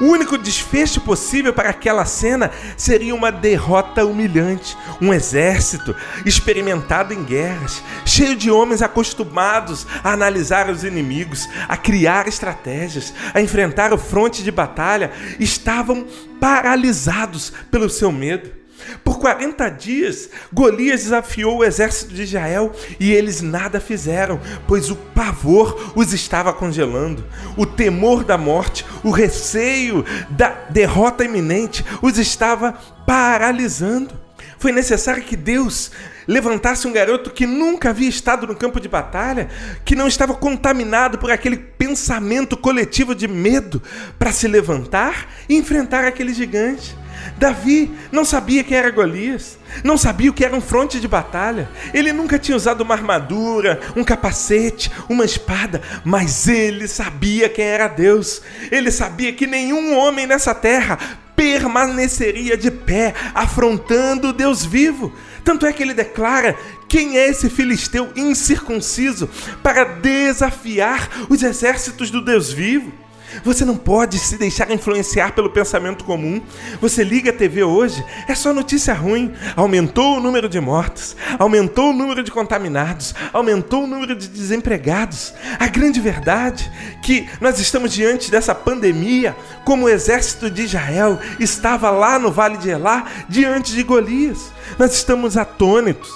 O 0.00 0.06
único 0.06 0.38
desfecho 0.38 1.02
possível 1.02 1.52
para 1.52 1.68
aquela 1.68 2.06
cena 2.06 2.50
seria 2.78 3.14
uma 3.14 3.30
derrota 3.30 4.06
humilhante. 4.06 4.74
Um 5.02 5.12
exército 5.12 5.94
experimentado 6.24 7.12
em 7.12 7.22
guerras, 7.22 7.82
cheio 8.06 8.34
de 8.34 8.50
homens 8.50 8.80
acostumados 8.80 9.86
a 10.02 10.14
analisar 10.14 10.70
os 10.70 10.82
inimigos, 10.82 11.46
a 11.68 11.76
criar 11.76 12.26
estratégias, 12.26 13.12
a 13.34 13.40
enfrentar 13.42 13.92
o 13.92 13.98
fronte 13.98 14.42
de 14.42 14.50
batalha, 14.50 15.12
estavam 15.38 16.06
paralisados 16.40 17.52
pelo 17.70 17.90
seu 17.90 18.10
medo. 18.10 18.61
Por 19.04 19.18
40 19.18 19.68
dias, 19.70 20.28
Golias 20.52 21.02
desafiou 21.02 21.58
o 21.58 21.64
exército 21.64 22.14
de 22.14 22.22
Israel 22.22 22.72
e 22.98 23.12
eles 23.12 23.40
nada 23.40 23.80
fizeram, 23.80 24.40
pois 24.66 24.90
o 24.90 24.96
pavor 24.96 25.92
os 25.94 26.12
estava 26.12 26.52
congelando. 26.52 27.24
O 27.56 27.66
temor 27.66 28.24
da 28.24 28.38
morte, 28.38 28.84
o 29.02 29.10
receio 29.10 30.04
da 30.30 30.50
derrota 30.70 31.24
iminente 31.24 31.84
os 32.00 32.18
estava 32.18 32.72
paralisando. 33.06 34.20
Foi 34.58 34.70
necessário 34.70 35.24
que 35.24 35.36
Deus 35.36 35.90
levantasse 36.26 36.86
um 36.86 36.92
garoto 36.92 37.30
que 37.30 37.46
nunca 37.46 37.90
havia 37.90 38.08
estado 38.08 38.46
no 38.46 38.54
campo 38.54 38.78
de 38.78 38.88
batalha, 38.88 39.48
que 39.84 39.96
não 39.96 40.06
estava 40.06 40.34
contaminado 40.34 41.18
por 41.18 41.30
aquele 41.30 41.56
pensamento 41.56 42.56
coletivo 42.56 43.14
de 43.14 43.26
medo, 43.26 43.82
para 44.18 44.30
se 44.30 44.46
levantar 44.46 45.28
e 45.48 45.56
enfrentar 45.56 46.04
aquele 46.04 46.32
gigante. 46.32 46.96
Davi 47.42 47.90
não 48.12 48.24
sabia 48.24 48.62
quem 48.62 48.76
era 48.76 48.88
Golias, 48.88 49.58
não 49.82 49.98
sabia 49.98 50.30
o 50.30 50.32
que 50.32 50.44
era 50.44 50.54
um 50.54 50.60
fronte 50.60 51.00
de 51.00 51.08
batalha. 51.08 51.68
Ele 51.92 52.12
nunca 52.12 52.38
tinha 52.38 52.56
usado 52.56 52.82
uma 52.82 52.94
armadura, 52.94 53.80
um 53.96 54.04
capacete, 54.04 54.92
uma 55.08 55.24
espada, 55.24 55.82
mas 56.04 56.46
ele 56.46 56.86
sabia 56.86 57.48
quem 57.48 57.64
era 57.64 57.88
Deus. 57.88 58.42
Ele 58.70 58.92
sabia 58.92 59.32
que 59.32 59.44
nenhum 59.44 59.98
homem 59.98 60.24
nessa 60.24 60.54
terra 60.54 60.96
permaneceria 61.34 62.56
de 62.56 62.70
pé, 62.70 63.12
afrontando 63.34 64.28
o 64.28 64.32
Deus 64.32 64.64
vivo. 64.64 65.12
Tanto 65.42 65.66
é 65.66 65.72
que 65.72 65.82
ele 65.82 65.94
declara: 65.94 66.56
quem 66.88 67.18
é 67.18 67.28
esse 67.28 67.50
filisteu 67.50 68.12
incircunciso 68.14 69.28
para 69.64 69.82
desafiar 69.82 71.10
os 71.28 71.42
exércitos 71.42 72.08
do 72.08 72.24
Deus 72.24 72.52
vivo? 72.52 73.01
Você 73.44 73.64
não 73.64 73.76
pode 73.76 74.18
se 74.18 74.36
deixar 74.36 74.70
influenciar 74.70 75.32
pelo 75.32 75.50
pensamento 75.50 76.04
comum. 76.04 76.40
Você 76.80 77.02
liga 77.02 77.30
a 77.30 77.32
TV 77.32 77.62
hoje, 77.62 78.04
é 78.28 78.34
só 78.34 78.52
notícia 78.52 78.94
ruim. 78.94 79.32
Aumentou 79.56 80.16
o 80.16 80.20
número 80.20 80.48
de 80.48 80.60
mortos, 80.60 81.16
aumentou 81.38 81.90
o 81.90 81.92
número 81.92 82.22
de 82.22 82.30
contaminados, 82.30 83.14
aumentou 83.32 83.84
o 83.84 83.86
número 83.86 84.14
de 84.14 84.28
desempregados. 84.28 85.34
A 85.58 85.66
grande 85.66 86.00
verdade 86.00 86.70
é 86.98 87.00
que 87.02 87.28
nós 87.40 87.58
estamos 87.58 87.92
diante 87.92 88.30
dessa 88.30 88.54
pandemia, 88.54 89.36
como 89.64 89.86
o 89.86 89.88
exército 89.88 90.50
de 90.50 90.62
Israel 90.62 91.18
estava 91.38 91.90
lá 91.90 92.18
no 92.18 92.30
Vale 92.30 92.56
de 92.56 92.70
Elá 92.70 93.06
diante 93.28 93.72
de 93.72 93.82
Golias. 93.82 94.52
Nós 94.78 94.94
estamos 94.94 95.36
atônitos, 95.36 96.10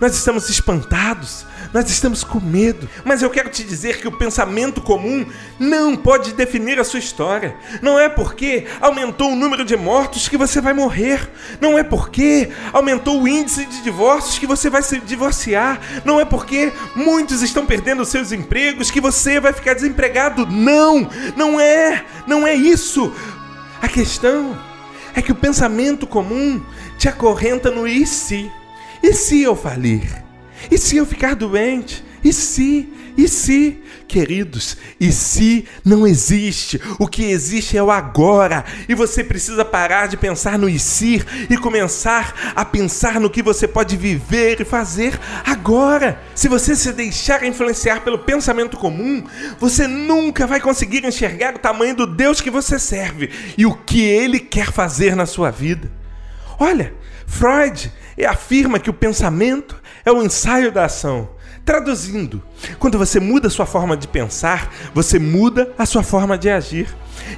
nós 0.00 0.14
estamos 0.14 0.48
espantados, 0.48 1.46
nós 1.72 1.88
estamos 1.90 2.24
com 2.24 2.40
medo. 2.40 2.88
Mas 3.04 3.22
eu 3.22 3.30
quero 3.30 3.48
te 3.48 3.64
dizer 3.64 3.98
que 3.98 4.08
o 4.08 4.16
pensamento 4.16 4.80
comum 4.80 5.26
não 5.58 5.96
pode 5.96 6.32
definir 6.32 6.78
a 6.78 6.84
sua 6.84 6.98
história. 6.98 7.56
Não 7.80 7.98
é 7.98 8.08
porque 8.08 8.66
aumentou 8.80 9.32
o 9.32 9.36
número 9.36 9.64
de 9.64 9.76
mortos 9.76 10.28
que 10.28 10.36
você 10.36 10.60
vai 10.60 10.72
morrer. 10.72 11.30
Não 11.60 11.78
é 11.78 11.82
porque 11.82 12.50
aumentou 12.72 13.22
o 13.22 13.28
índice 13.28 13.64
de 13.64 13.82
divórcios 13.82 14.38
que 14.38 14.46
você 14.46 14.68
vai 14.68 14.82
se 14.82 14.98
divorciar. 15.00 15.80
Não 16.04 16.20
é 16.20 16.24
porque 16.24 16.72
muitos 16.94 17.42
estão 17.42 17.66
perdendo 17.66 18.04
seus 18.04 18.32
empregos 18.32 18.90
que 18.90 19.00
você 19.00 19.40
vai 19.40 19.52
ficar 19.52 19.74
desempregado. 19.74 20.46
Não, 20.46 21.08
não 21.36 21.60
é. 21.60 22.04
Não 22.26 22.46
é 22.46 22.54
isso. 22.54 23.12
A 23.80 23.88
questão 23.88 24.58
é 25.14 25.20
que 25.20 25.32
o 25.32 25.36
pensamento 25.36 26.06
comum 26.06 26.62
te 26.98 27.08
acorrenta 27.08 27.70
no 27.70 27.86
e 27.86 28.06
se. 28.06 28.50
E 29.02 29.12
se 29.12 29.42
eu 29.42 29.56
falir? 29.56 30.22
E 30.70 30.78
se 30.78 30.96
eu 30.96 31.04
ficar 31.04 31.34
doente? 31.34 32.04
E 32.24 32.32
se? 32.32 32.88
E 33.16 33.28
se? 33.28 33.82
Queridos, 34.06 34.76
e 35.00 35.10
se 35.10 35.66
não 35.84 36.06
existe? 36.06 36.80
O 36.98 37.06
que 37.06 37.24
existe 37.24 37.76
é 37.76 37.82
o 37.82 37.90
agora. 37.90 38.64
E 38.88 38.94
você 38.94 39.24
precisa 39.24 39.64
parar 39.64 40.06
de 40.06 40.16
pensar 40.16 40.58
no 40.58 40.68
e 40.68 40.78
se 40.78 41.22
e 41.48 41.56
começar 41.56 42.52
a 42.54 42.64
pensar 42.64 43.18
no 43.18 43.30
que 43.30 43.42
você 43.42 43.66
pode 43.66 43.96
viver 43.96 44.60
e 44.60 44.64
fazer 44.64 45.18
agora. 45.44 46.20
Se 46.34 46.46
você 46.46 46.76
se 46.76 46.92
deixar 46.92 47.42
influenciar 47.44 48.02
pelo 48.02 48.18
pensamento 48.18 48.76
comum, 48.76 49.24
você 49.58 49.86
nunca 49.86 50.46
vai 50.46 50.60
conseguir 50.60 51.04
enxergar 51.04 51.54
o 51.54 51.58
tamanho 51.58 51.96
do 51.96 52.06
Deus 52.06 52.40
que 52.40 52.50
você 52.50 52.78
serve 52.78 53.30
e 53.56 53.66
o 53.66 53.74
que 53.74 54.02
ele 54.02 54.38
quer 54.38 54.70
fazer 54.70 55.16
na 55.16 55.26
sua 55.26 55.50
vida. 55.50 55.90
Olha, 56.58 56.94
Freud 57.26 57.90
afirma 58.26 58.78
que 58.78 58.90
o 58.90 58.94
pensamento 58.94 59.76
é 60.04 60.12
o 60.12 60.22
ensaio 60.22 60.70
da 60.70 60.84
ação. 60.84 61.28
Traduzindo, 61.64 62.42
quando 62.80 62.98
você 62.98 63.20
muda 63.20 63.48
sua 63.48 63.64
forma 63.64 63.96
de 63.96 64.08
pensar, 64.08 64.72
você 64.92 65.16
muda 65.16 65.72
a 65.78 65.86
sua 65.86 66.02
forma 66.02 66.36
de 66.36 66.50
agir. 66.50 66.88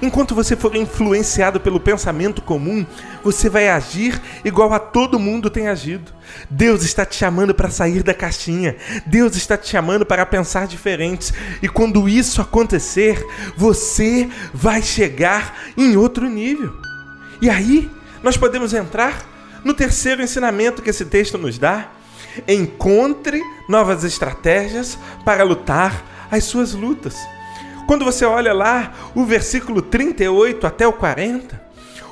Enquanto 0.00 0.34
você 0.34 0.56
for 0.56 0.74
influenciado 0.74 1.60
pelo 1.60 1.78
pensamento 1.78 2.40
comum, 2.40 2.86
você 3.22 3.50
vai 3.50 3.68
agir 3.68 4.18
igual 4.42 4.72
a 4.72 4.78
todo 4.78 5.18
mundo 5.18 5.50
tem 5.50 5.68
agido. 5.68 6.10
Deus 6.48 6.82
está 6.84 7.04
te 7.04 7.16
chamando 7.16 7.54
para 7.54 7.68
sair 7.68 8.02
da 8.02 8.14
caixinha. 8.14 8.76
Deus 9.04 9.36
está 9.36 9.58
te 9.58 9.68
chamando 9.68 10.06
para 10.06 10.24
pensar 10.24 10.66
diferentes. 10.66 11.34
E 11.62 11.68
quando 11.68 12.08
isso 12.08 12.40
acontecer, 12.40 13.22
você 13.58 14.26
vai 14.54 14.80
chegar 14.80 15.54
em 15.76 15.98
outro 15.98 16.30
nível. 16.30 16.72
E 17.42 17.50
aí, 17.50 17.90
nós 18.22 18.38
podemos 18.38 18.72
entrar 18.72 19.33
no 19.64 19.74
terceiro 19.74 20.22
ensinamento 20.22 20.82
que 20.82 20.90
esse 20.90 21.04
texto 21.06 21.38
nos 21.38 21.58
dá 21.58 21.90
Encontre 22.48 23.40
novas 23.68 24.02
estratégias 24.02 24.98
para 25.24 25.44
lutar 25.44 26.26
as 26.30 26.44
suas 26.44 26.72
lutas. 26.72 27.16
Quando 27.86 28.04
você 28.04 28.24
olha 28.24 28.52
lá 28.52 28.92
o 29.14 29.24
versículo 29.24 29.80
38 29.80 30.66
até 30.66 30.86
o 30.86 30.92
40, 30.92 31.62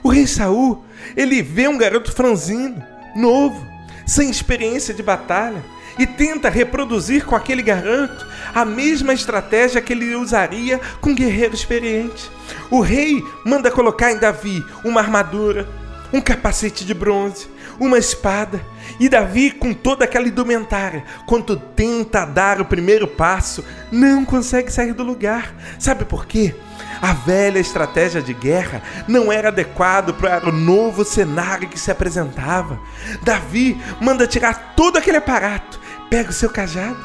o 0.02 0.08
rei 0.08 0.26
Saul, 0.26 0.84
ele 1.16 1.42
vê 1.42 1.66
um 1.66 1.78
garoto 1.78 2.12
franzino, 2.12 2.82
novo, 3.16 3.66
sem 4.06 4.30
experiência 4.30 4.92
de 4.94 5.02
batalha, 5.02 5.64
e 5.98 6.06
tenta 6.06 6.48
reproduzir 6.48 7.24
com 7.24 7.36
aquele 7.36 7.62
garoto 7.62 8.26
a 8.54 8.64
mesma 8.64 9.12
estratégia 9.12 9.80
que 9.80 9.92
ele 9.92 10.14
usaria 10.14 10.80
com 11.00 11.10
um 11.10 11.14
guerreiro 11.14 11.54
experiente. 11.54 12.30
O 12.70 12.80
rei 12.80 13.22
manda 13.44 13.70
colocar 13.70 14.10
em 14.10 14.18
Davi 14.18 14.64
uma 14.84 15.00
armadura, 15.00 15.68
um 16.12 16.20
capacete 16.20 16.84
de 16.84 16.92
bronze, 16.92 17.48
uma 17.80 17.98
espada. 17.98 18.64
E 19.00 19.08
Davi, 19.08 19.50
com 19.50 19.72
toda 19.72 20.04
aquela 20.04 20.28
indumentária, 20.28 21.04
quando 21.26 21.56
tenta 21.56 22.24
dar 22.24 22.60
o 22.60 22.64
primeiro 22.64 23.06
passo, 23.08 23.64
não 23.90 24.24
consegue 24.24 24.72
sair 24.72 24.92
do 24.92 25.02
lugar. 25.02 25.54
Sabe 25.78 26.04
por 26.04 26.26
quê? 26.26 26.54
A 27.00 27.12
velha 27.12 27.58
estratégia 27.58 28.22
de 28.22 28.32
guerra 28.32 28.82
não 29.08 29.32
era 29.32 29.48
adequado 29.48 30.14
para 30.14 30.48
o 30.48 30.52
novo 30.52 31.04
cenário 31.04 31.68
que 31.68 31.78
se 31.78 31.90
apresentava. 31.90 32.78
Davi 33.22 33.80
manda 34.00 34.26
tirar 34.26 34.74
todo 34.76 34.98
aquele 34.98 35.16
aparato, 35.16 35.80
pega 36.08 36.30
o 36.30 36.34
seu 36.34 36.50
cajado, 36.50 36.96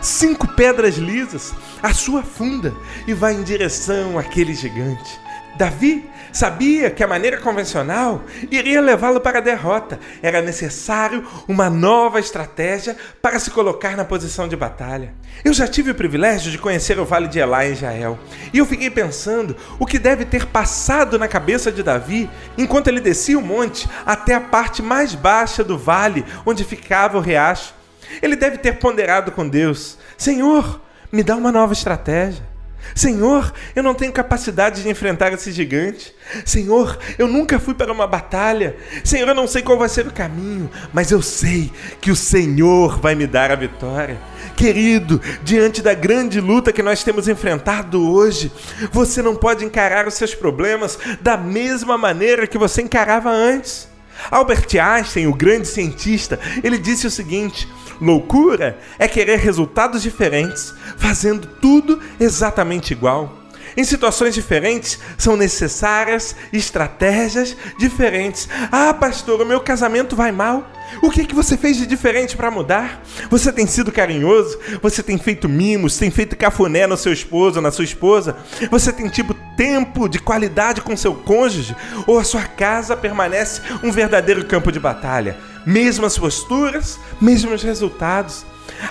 cinco 0.00 0.48
pedras 0.48 0.96
lisas, 0.96 1.52
a 1.82 1.92
sua 1.92 2.22
funda 2.22 2.74
e 3.06 3.12
vai 3.12 3.34
em 3.34 3.42
direção 3.42 4.18
àquele 4.18 4.54
gigante. 4.54 5.21
Davi 5.56 6.10
Sabia 6.32 6.90
que 6.90 7.04
a 7.04 7.06
maneira 7.06 7.36
convencional 7.36 8.22
iria 8.50 8.80
levá-lo 8.80 9.20
para 9.20 9.38
a 9.38 9.42
derrota. 9.42 10.00
Era 10.22 10.40
necessário 10.40 11.26
uma 11.46 11.68
nova 11.68 12.18
estratégia 12.18 12.96
para 13.20 13.38
se 13.38 13.50
colocar 13.50 13.98
na 13.98 14.04
posição 14.04 14.48
de 14.48 14.56
batalha. 14.56 15.12
Eu 15.44 15.52
já 15.52 15.68
tive 15.68 15.90
o 15.90 15.94
privilégio 15.94 16.50
de 16.50 16.56
conhecer 16.56 16.98
o 16.98 17.04
Vale 17.04 17.28
de 17.28 17.38
Elá 17.38 17.66
em 17.66 17.72
Israel, 17.72 18.18
e 18.52 18.58
eu 18.58 18.64
fiquei 18.64 18.88
pensando 18.88 19.54
o 19.78 19.84
que 19.84 19.98
deve 19.98 20.24
ter 20.24 20.46
passado 20.46 21.18
na 21.18 21.28
cabeça 21.28 21.70
de 21.70 21.82
Davi 21.82 22.30
enquanto 22.56 22.88
ele 22.88 23.00
descia 23.00 23.38
o 23.38 23.42
monte 23.42 23.86
até 24.06 24.34
a 24.34 24.40
parte 24.40 24.80
mais 24.80 25.14
baixa 25.14 25.62
do 25.62 25.76
vale 25.76 26.24
onde 26.46 26.64
ficava 26.64 27.18
o 27.18 27.20
riacho. 27.20 27.74
Ele 28.22 28.36
deve 28.36 28.56
ter 28.56 28.78
ponderado 28.78 29.30
com 29.32 29.46
Deus: 29.46 29.98
Senhor, 30.16 30.80
me 31.12 31.22
dá 31.22 31.36
uma 31.36 31.52
nova 31.52 31.74
estratégia. 31.74 32.51
Senhor, 32.94 33.52
eu 33.74 33.82
não 33.82 33.94
tenho 33.94 34.12
capacidade 34.12 34.82
de 34.82 34.88
enfrentar 34.88 35.32
esse 35.32 35.50
gigante. 35.52 36.14
Senhor, 36.44 36.98
eu 37.18 37.26
nunca 37.26 37.58
fui 37.58 37.74
para 37.74 37.92
uma 37.92 38.06
batalha. 38.06 38.76
Senhor, 39.04 39.28
eu 39.28 39.34
não 39.34 39.46
sei 39.46 39.62
qual 39.62 39.78
vai 39.78 39.88
ser 39.88 40.06
o 40.06 40.12
caminho, 40.12 40.70
mas 40.92 41.10
eu 41.10 41.22
sei 41.22 41.70
que 42.00 42.10
o 42.10 42.16
Senhor 42.16 43.00
vai 43.00 43.14
me 43.14 43.26
dar 43.26 43.50
a 43.50 43.56
vitória. 43.56 44.18
Querido, 44.56 45.20
diante 45.42 45.82
da 45.82 45.94
grande 45.94 46.40
luta 46.40 46.72
que 46.72 46.82
nós 46.82 47.02
temos 47.02 47.28
enfrentado 47.28 48.10
hoje, 48.10 48.52
você 48.92 49.22
não 49.22 49.34
pode 49.34 49.64
encarar 49.64 50.06
os 50.06 50.14
seus 50.14 50.34
problemas 50.34 50.98
da 51.20 51.36
mesma 51.36 51.96
maneira 51.96 52.46
que 52.46 52.58
você 52.58 52.82
encarava 52.82 53.30
antes. 53.30 53.91
Albert 54.30 54.74
Einstein, 54.78 55.26
o 55.26 55.34
grande 55.34 55.66
cientista, 55.66 56.38
ele 56.62 56.78
disse 56.78 57.06
o 57.06 57.10
seguinte: 57.10 57.68
Loucura 58.00 58.78
é 58.98 59.06
querer 59.06 59.38
resultados 59.38 60.02
diferentes, 60.02 60.74
fazendo 60.96 61.46
tudo 61.60 62.00
exatamente 62.18 62.92
igual. 62.92 63.41
Em 63.76 63.84
situações 63.84 64.34
diferentes 64.34 64.98
são 65.16 65.36
necessárias 65.36 66.36
estratégias 66.52 67.56
diferentes. 67.78 68.48
Ah, 68.70 68.92
pastor, 68.92 69.40
o 69.40 69.46
meu 69.46 69.60
casamento 69.60 70.14
vai 70.14 70.30
mal. 70.32 70.70
O 71.00 71.10
que, 71.10 71.24
que 71.24 71.34
você 71.34 71.56
fez 71.56 71.76
de 71.78 71.86
diferente 71.86 72.36
para 72.36 72.50
mudar? 72.50 73.02
Você 73.30 73.50
tem 73.50 73.66
sido 73.66 73.90
carinhoso? 73.90 74.58
Você 74.82 75.02
tem 75.02 75.16
feito 75.16 75.48
mimos? 75.48 75.96
Tem 75.96 76.10
feito 76.10 76.36
cafuné 76.36 76.86
no 76.86 76.96
seu 76.96 77.12
esposo, 77.12 77.60
na 77.60 77.70
sua 77.70 77.84
esposa? 77.84 78.36
Você 78.70 78.92
tem 78.92 79.08
tido 79.08 79.34
tempo 79.56 80.08
de 80.08 80.18
qualidade 80.18 80.82
com 80.82 80.96
seu 80.96 81.14
cônjuge? 81.14 81.74
Ou 82.06 82.18
a 82.18 82.24
sua 82.24 82.42
casa 82.42 82.96
permanece 82.96 83.62
um 83.82 83.90
verdadeiro 83.90 84.44
campo 84.44 84.70
de 84.70 84.78
batalha? 84.78 85.38
Mesmas 85.64 86.18
posturas, 86.18 86.98
mesmos 87.20 87.62
resultados. 87.62 88.44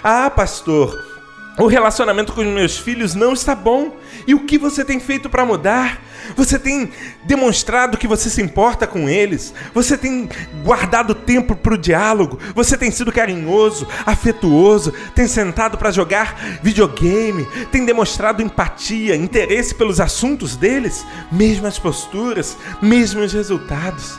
Ah, 0.04 0.30
pastor, 0.30 1.11
o 1.58 1.68
relacionamento 1.68 2.34
com 2.34 2.42
os 2.42 2.48
meus 2.48 2.78
filhos 2.78 3.14
não 3.14 3.34
está 3.34 3.54
bom. 3.54 3.98
E 4.26 4.34
o 4.34 4.46
que 4.46 4.58
você 4.58 4.86
tem 4.86 5.00
feito 5.00 5.30
para 5.30 5.46
mudar? 5.46 6.02
Você 6.36 6.58
tem 6.58 6.90
demonstrado 7.24 7.98
que 7.98 8.08
você 8.08 8.30
se 8.30 8.42
importa 8.42 8.88
com 8.88 9.10
eles? 9.10 9.54
Você 9.74 9.98
tem 9.98 10.30
guardado 10.64 11.14
tempo 11.14 11.56
para 11.56 11.74
o 11.74 11.78
diálogo? 11.78 12.40
Você 12.56 12.78
tem 12.78 12.90
sido 12.90 13.12
carinhoso, 13.12 13.88
afetuoso? 14.06 14.94
Tem 15.14 15.28
sentado 15.28 15.78
para 15.78 15.92
jogar 15.92 16.60
videogame? 16.64 17.46
Tem 17.72 17.86
demonstrado 17.86 18.42
empatia, 18.42 19.16
interesse 19.16 19.76
pelos 19.76 20.00
assuntos 20.00 20.56
deles? 20.56 21.06
Mesmas 21.32 21.78
posturas, 21.78 22.58
mesmos 22.82 23.34
resultados. 23.34 24.18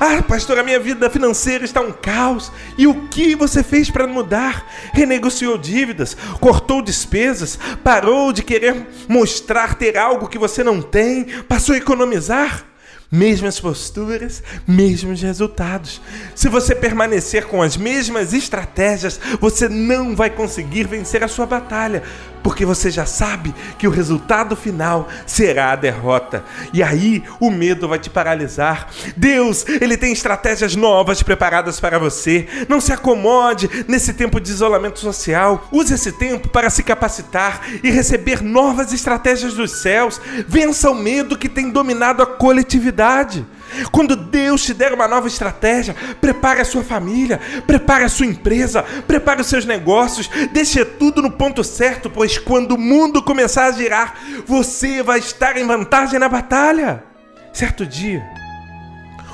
Ah, 0.00 0.22
pastor, 0.22 0.58
a 0.58 0.62
minha 0.62 0.80
vida 0.80 1.08
financeira 1.08 1.64
está 1.64 1.80
um 1.80 1.92
caos. 1.92 2.50
E 2.76 2.86
o 2.86 3.08
que 3.08 3.34
você 3.34 3.62
fez 3.62 3.90
para 3.90 4.06
mudar? 4.06 4.66
Renegociou 4.92 5.56
dívidas, 5.56 6.16
cortou 6.40 6.82
despesas, 6.82 7.58
parou 7.82 8.32
de 8.32 8.42
querer 8.42 8.86
mostrar 9.08 9.74
ter 9.74 9.96
algo 9.96 10.28
que 10.28 10.38
você 10.38 10.62
não 10.64 10.82
tem, 10.82 11.24
passou 11.48 11.74
a 11.74 11.78
economizar? 11.78 12.66
mesmas 13.14 13.60
posturas, 13.60 14.42
mesmos 14.66 15.22
resultados. 15.22 16.00
Se 16.34 16.48
você 16.48 16.74
permanecer 16.74 17.44
com 17.44 17.62
as 17.62 17.76
mesmas 17.76 18.32
estratégias, 18.32 19.20
você 19.40 19.68
não 19.68 20.16
vai 20.16 20.30
conseguir 20.30 20.88
vencer 20.88 21.22
a 21.22 21.28
sua 21.28 21.46
batalha, 21.46 22.02
porque 22.44 22.66
você 22.66 22.90
já 22.90 23.06
sabe 23.06 23.54
que 23.78 23.88
o 23.88 23.90
resultado 23.90 24.54
final 24.54 25.08
será 25.26 25.72
a 25.72 25.76
derrota. 25.76 26.44
E 26.74 26.82
aí 26.82 27.24
o 27.40 27.50
medo 27.50 27.88
vai 27.88 27.98
te 27.98 28.10
paralisar. 28.10 28.88
Deus, 29.16 29.64
ele 29.66 29.96
tem 29.96 30.12
estratégias 30.12 30.76
novas 30.76 31.22
preparadas 31.22 31.80
para 31.80 31.98
você. 31.98 32.46
Não 32.68 32.82
se 32.82 32.92
acomode 32.92 33.86
nesse 33.88 34.12
tempo 34.12 34.38
de 34.38 34.50
isolamento 34.50 34.98
social. 34.98 35.66
Use 35.72 35.94
esse 35.94 36.12
tempo 36.12 36.50
para 36.50 36.68
se 36.68 36.82
capacitar 36.82 37.62
e 37.82 37.90
receber 37.90 38.42
novas 38.42 38.92
estratégias 38.92 39.54
dos 39.54 39.80
céus. 39.80 40.20
Vença 40.46 40.90
o 40.90 40.94
medo 40.94 41.38
que 41.38 41.48
tem 41.48 41.70
dominado 41.70 42.22
a 42.22 42.26
coletividade. 42.26 43.46
Quando 43.90 44.16
Deus 44.16 44.62
te 44.62 44.74
der 44.74 44.92
uma 44.92 45.08
nova 45.08 45.26
estratégia, 45.26 45.94
prepare 46.20 46.60
a 46.60 46.64
sua 46.64 46.82
família, 46.82 47.40
prepare 47.66 48.04
a 48.04 48.08
sua 48.08 48.26
empresa, 48.26 48.82
prepare 49.06 49.40
os 49.40 49.46
seus 49.46 49.64
negócios, 49.64 50.28
deixe 50.52 50.84
tudo 50.84 51.22
no 51.22 51.30
ponto 51.30 51.64
certo, 51.64 52.08
pois 52.10 52.38
quando 52.38 52.72
o 52.72 52.78
mundo 52.78 53.22
começar 53.22 53.66
a 53.66 53.72
girar, 53.72 54.14
você 54.46 55.02
vai 55.02 55.18
estar 55.18 55.56
em 55.56 55.66
vantagem 55.66 56.18
na 56.18 56.28
batalha. 56.28 57.04
Certo 57.52 57.86
dia, 57.86 58.24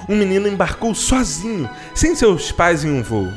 um 0.08 0.16
menino 0.16 0.48
embarcou 0.48 0.94
sozinho, 0.94 1.68
sem 1.94 2.14
seus 2.14 2.52
pais 2.52 2.84
em 2.84 2.90
um 2.90 3.02
voo. 3.02 3.28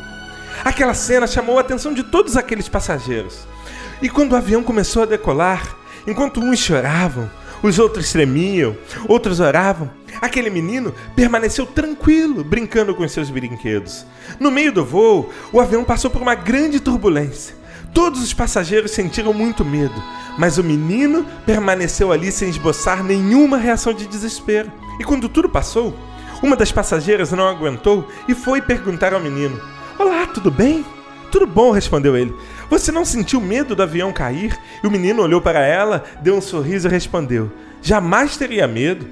Aquela 0.64 0.94
cena 0.94 1.28
chamou 1.28 1.58
a 1.58 1.62
atenção 1.62 1.94
de 1.94 2.04
todos 2.04 2.38
aqueles 2.38 2.68
passageiros. 2.70 3.48
E 4.02 4.10
quando 4.10 4.34
o 4.34 4.36
avião 4.36 4.64
começou 4.64 5.04
a 5.04 5.06
decolar, 5.06 5.76
enquanto 6.08 6.42
uns 6.42 6.60
choravam, 6.60 7.30
os 7.64 7.80
outros 7.80 8.12
tremiam, 8.12 8.76
outros 9.08 9.40
oravam. 9.40 9.90
Aquele 10.22 10.50
menino 10.50 10.94
permaneceu 11.16 11.66
tranquilo, 11.66 12.44
brincando 12.44 12.94
com 12.94 13.08
seus 13.08 13.30
brinquedos. 13.30 14.06
No 14.40 14.52
meio 14.52 14.72
do 14.72 14.86
voo, 14.86 15.32
o 15.52 15.60
avião 15.60 15.84
passou 15.84 16.12
por 16.12 16.22
uma 16.22 16.36
grande 16.36 16.80
turbulência. 16.80 17.56
Todos 17.94 18.22
os 18.22 18.34
passageiros 18.34 18.92
sentiram 18.92 19.34
muito 19.34 19.64
medo, 19.64 19.96
mas 20.38 20.58
o 20.58 20.64
menino 20.64 21.26
permaneceu 21.46 22.12
ali 22.12 22.32
sem 22.32 22.50
esboçar 22.50 23.04
nenhuma 23.04 23.58
reação 23.58 23.94
de 23.94 24.08
desespero. 24.08 24.72
E 25.00 25.04
quando 25.04 25.30
tudo 25.30 25.48
passou, 25.48 25.98
uma 26.42 26.56
das 26.56 26.72
passageiras 26.72 27.32
não 27.32 27.48
aguentou 27.48 28.08
e 28.28 28.36
foi 28.36 28.62
perguntar 28.62 29.14
ao 29.14 29.22
menino: 29.22 29.60
Olá, 29.98 30.28
tudo 30.28 30.52
bem? 30.52 30.86
Tudo 31.32 31.48
bom, 31.48 31.72
respondeu 31.72 32.18
ele. 32.18 32.36
Você 32.74 32.92
não 32.92 33.06
sentiu 33.06 33.40
medo 33.40 33.76
do 33.76 33.84
avião 33.84 34.12
cair? 34.12 34.60
E 34.84 34.88
o 34.88 34.90
menino 34.90 35.22
olhou 35.22 35.40
para 35.40 35.64
ela, 35.64 36.04
deu 36.24 36.36
um 36.36 36.42
sorriso 36.42 36.88
e 36.88 36.92
respondeu: 36.92 37.52
Jamais 37.84 38.36
teria 38.36 38.68
medo. 38.68 39.08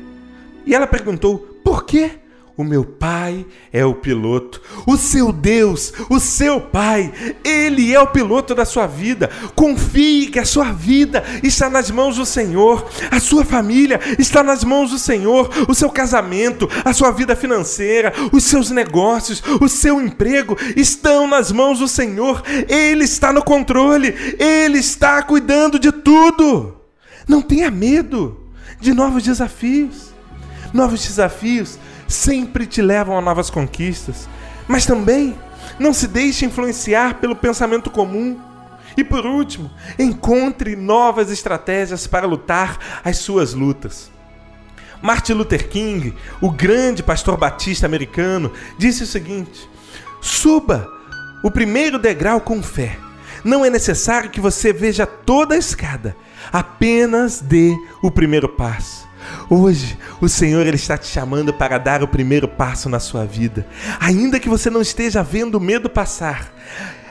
E 0.65 0.73
ela 0.73 0.87
perguntou: 0.87 1.37
Por 1.63 1.85
quê? 1.85 2.13
O 2.57 2.63
meu 2.63 2.83
pai 2.83 3.45
é 3.71 3.85
o 3.85 3.95
piloto. 3.95 4.61
O 4.85 4.97
seu 4.97 5.31
Deus, 5.31 5.93
o 6.09 6.19
seu 6.19 6.59
pai, 6.59 7.11
ele 7.43 7.93
é 7.93 7.99
o 7.99 8.07
piloto 8.07 8.53
da 8.53 8.65
sua 8.65 8.85
vida. 8.85 9.29
Confie 9.55 10.27
que 10.27 10.37
a 10.37 10.45
sua 10.45 10.71
vida 10.71 11.23
está 11.41 11.69
nas 11.69 11.89
mãos 11.89 12.17
do 12.17 12.25
Senhor. 12.25 12.85
A 13.09 13.19
sua 13.19 13.45
família 13.45 13.99
está 14.19 14.43
nas 14.43 14.63
mãos 14.63 14.91
do 14.91 14.99
Senhor. 14.99 15.49
O 15.67 15.73
seu 15.73 15.89
casamento, 15.89 16.69
a 16.83 16.93
sua 16.93 17.11
vida 17.11 17.35
financeira, 17.35 18.13
os 18.33 18.43
seus 18.43 18.69
negócios, 18.69 19.41
o 19.61 19.69
seu 19.69 20.01
emprego 20.01 20.57
estão 20.75 21.27
nas 21.27 21.51
mãos 21.51 21.79
do 21.79 21.87
Senhor. 21.87 22.43
Ele 22.67 23.05
está 23.05 23.31
no 23.31 23.43
controle. 23.43 24.13
Ele 24.37 24.77
está 24.77 25.23
cuidando 25.23 25.79
de 25.79 25.91
tudo. 25.91 26.77
Não 27.27 27.41
tenha 27.41 27.71
medo 27.71 28.37
de 28.79 28.93
novos 28.93 29.23
desafios. 29.23 30.11
Novos 30.73 31.01
desafios 31.01 31.79
sempre 32.11 32.65
te 32.65 32.81
levam 32.81 33.17
a 33.17 33.21
novas 33.21 33.49
conquistas, 33.49 34.27
mas 34.67 34.85
também 34.85 35.35
não 35.79 35.93
se 35.93 36.07
deixe 36.07 36.45
influenciar 36.45 37.15
pelo 37.15 37.35
pensamento 37.35 37.89
comum. 37.89 38.39
E 38.95 39.03
por 39.03 39.25
último, 39.25 39.71
encontre 39.97 40.75
novas 40.75 41.31
estratégias 41.31 42.05
para 42.05 42.27
lutar 42.27 43.01
as 43.03 43.17
suas 43.17 43.53
lutas. 43.53 44.11
Martin 45.01 45.33
Luther 45.33 45.67
King, 45.69 46.13
o 46.39 46.51
grande 46.51 47.01
pastor 47.01 47.37
batista 47.37 47.85
americano, 47.85 48.51
disse 48.77 49.03
o 49.03 49.07
seguinte: 49.07 49.67
suba 50.21 50.87
o 51.43 51.49
primeiro 51.49 51.97
degrau 51.97 52.41
com 52.41 52.61
fé. 52.61 52.97
Não 53.43 53.65
é 53.65 53.69
necessário 53.69 54.29
que 54.29 54.39
você 54.39 54.71
veja 54.71 55.07
toda 55.07 55.55
a 55.55 55.57
escada, 55.57 56.15
apenas 56.53 57.39
dê 57.39 57.75
o 58.03 58.11
primeiro 58.11 58.47
passo. 58.49 59.09
Hoje, 59.53 59.97
o 60.21 60.29
Senhor 60.29 60.65
ele 60.65 60.77
está 60.77 60.97
te 60.97 61.07
chamando 61.07 61.53
para 61.53 61.77
dar 61.77 62.01
o 62.01 62.07
primeiro 62.07 62.47
passo 62.47 62.87
na 62.87 63.01
sua 63.01 63.25
vida. 63.25 63.67
Ainda 63.99 64.39
que 64.39 64.47
você 64.47 64.69
não 64.69 64.81
esteja 64.81 65.21
vendo 65.21 65.55
o 65.55 65.59
medo 65.59 65.89
passar, 65.89 66.53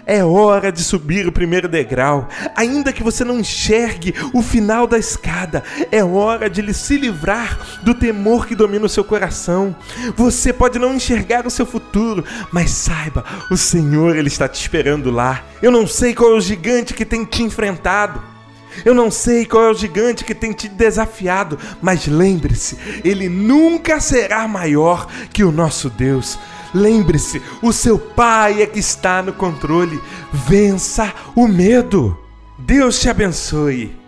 é 0.07 0.25
hora 0.25 0.73
de 0.73 0.83
subir 0.83 1.27
o 1.27 1.33
primeiro 1.33 1.69
degrau. 1.69 2.31
Ainda 2.57 2.95
que 2.95 3.03
você 3.03 3.25
não 3.25 3.39
enxergue 3.39 4.15
o 4.33 4.41
final 4.41 4.87
da 4.87 4.97
escada, 4.97 5.63
é 5.93 6.03
hora 6.03 6.49
de 6.49 6.73
se 6.73 6.97
livrar 6.97 7.59
do 7.83 7.93
temor 7.95 8.47
que 8.47 8.55
domina 8.55 8.87
o 8.87 8.89
seu 8.89 9.05
coração. 9.05 9.77
Você 10.17 10.51
pode 10.51 10.79
não 10.79 10.95
enxergar 10.95 11.47
o 11.47 11.51
seu 11.51 11.67
futuro, 11.67 12.25
mas 12.51 12.71
saiba, 12.71 13.23
o 13.51 13.57
Senhor 13.59 14.17
ele 14.17 14.29
está 14.29 14.49
te 14.49 14.59
esperando 14.59 15.11
lá. 15.11 15.45
Eu 15.61 15.71
não 15.71 15.87
sei 15.87 16.15
qual 16.15 16.31
é 16.31 16.37
o 16.37 16.41
gigante 16.41 16.95
que 16.95 17.05
tem 17.05 17.23
te 17.23 17.43
enfrentado. 17.43 18.40
Eu 18.85 18.95
não 18.95 19.11
sei 19.11 19.45
qual 19.45 19.65
é 19.65 19.71
o 19.71 19.75
gigante 19.75 20.25
que 20.25 20.35
tem 20.35 20.53
te 20.53 20.69
desafiado, 20.69 21.59
mas 21.81 22.07
lembre-se, 22.07 22.79
ele 23.05 23.29
nunca 23.29 24.01
será 24.01 24.47
maior 24.49 25.07
que 25.33 25.45
o 25.45 25.53
nosso 25.53 25.91
Deus. 25.91 26.39
Lembre-se, 26.73 27.43
o 27.63 27.73
seu 27.73 27.99
Pai 27.99 28.63
é 28.63 28.67
que 28.67 28.79
está 28.79 29.23
no 29.23 29.33
controle. 29.33 30.01
Vença 30.33 31.13
o 31.35 31.49
medo. 31.49 32.17
Deus 32.59 33.01
te 33.01 33.09
abençoe. 33.09 34.00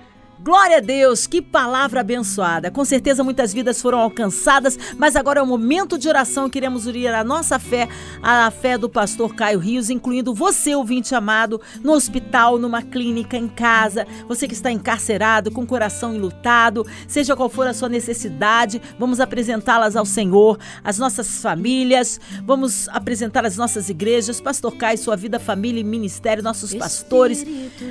Glória 0.43 0.79
a 0.79 0.81
Deus, 0.81 1.25
que 1.25 1.41
palavra 1.41 2.01
abençoada. 2.01 2.69
Com 2.69 2.85
certeza 2.85 3.23
muitas 3.23 3.55
vidas 3.55 3.81
foram 3.81 4.01
alcançadas, 4.01 4.77
mas 4.99 5.15
agora 5.15 5.39
é 5.39 5.43
o 5.43 5.47
momento 5.47 5.97
de 5.97 6.09
oração. 6.09 6.51
Queremos 6.51 6.85
unir 6.85 7.15
a 7.15 7.23
nossa 7.23 7.61
fé 7.61 7.89
à 8.21 8.51
fé 8.51 8.77
do 8.77 8.89
pastor 8.89 9.37
Caio 9.37 9.61
Rios, 9.61 9.89
incluindo 9.89 10.35
você, 10.35 10.75
ouvinte 10.75 11.15
amado, 11.15 11.61
no 11.81 11.93
hospital, 11.93 12.59
numa 12.59 12.83
clínica, 12.83 13.37
em 13.37 13.47
casa, 13.47 14.05
você 14.27 14.49
que 14.49 14.55
está 14.55 14.69
encarcerado, 14.69 15.53
com 15.53 15.63
o 15.63 15.67
coração 15.67 16.13
enlutado, 16.13 16.85
seja 17.07 17.37
qual 17.37 17.49
for 17.49 17.69
a 17.69 17.73
sua 17.73 17.89
necessidade, 17.89 18.83
vamos 18.99 19.21
apresentá-las 19.21 19.95
ao 19.95 20.05
Senhor, 20.05 20.59
as 20.83 20.99
nossas 20.99 21.41
famílias, 21.41 22.21
vamos 22.45 22.89
apresentar 22.89 23.47
as 23.47 23.57
nossas 23.57 23.89
igrejas, 23.89 24.41
pastor 24.41 24.75
Caio, 24.75 24.99
sua 24.99 25.15
vida, 25.15 25.39
família 25.39 25.81
e 25.81 25.85
ministério, 25.85 26.43
nossos 26.43 26.75
pastores, 26.75 27.47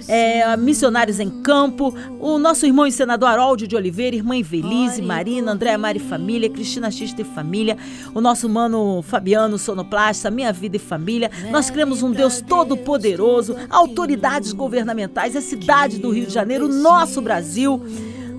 é, 0.09 0.57
missionários 0.57 1.17
em 1.17 1.29
campo, 1.41 1.95
o 2.19 2.40
nosso 2.41 2.65
irmão 2.65 2.85
e 2.85 2.91
senador 2.91 3.29
Haroldo 3.29 3.67
de 3.67 3.75
Oliveira, 3.75 4.15
irmã 4.15 4.35
Invelise, 4.35 5.01
Marina, 5.01 5.51
Andréa 5.51 5.77
Mari 5.77 5.99
Família, 5.99 6.49
Cristina 6.49 6.91
Xista 6.91 7.21
e 7.21 7.25
Família, 7.25 7.77
o 8.13 8.19
nosso 8.19 8.49
mano 8.49 9.01
Fabiano 9.01 9.57
Sonoplasta, 9.57 10.31
Minha 10.31 10.51
Vida 10.51 10.75
e 10.75 10.79
Família. 10.79 11.31
Nós 11.51 11.69
cremos 11.69 12.03
um 12.03 12.11
Deus 12.11 12.41
todo-poderoso, 12.41 13.55
autoridades 13.69 14.51
governamentais, 14.51 15.35
a 15.35 15.41
cidade 15.41 15.99
do 15.99 16.09
Rio 16.09 16.25
de 16.25 16.33
Janeiro, 16.33 16.67
nosso 16.67 17.21
Brasil 17.21 17.81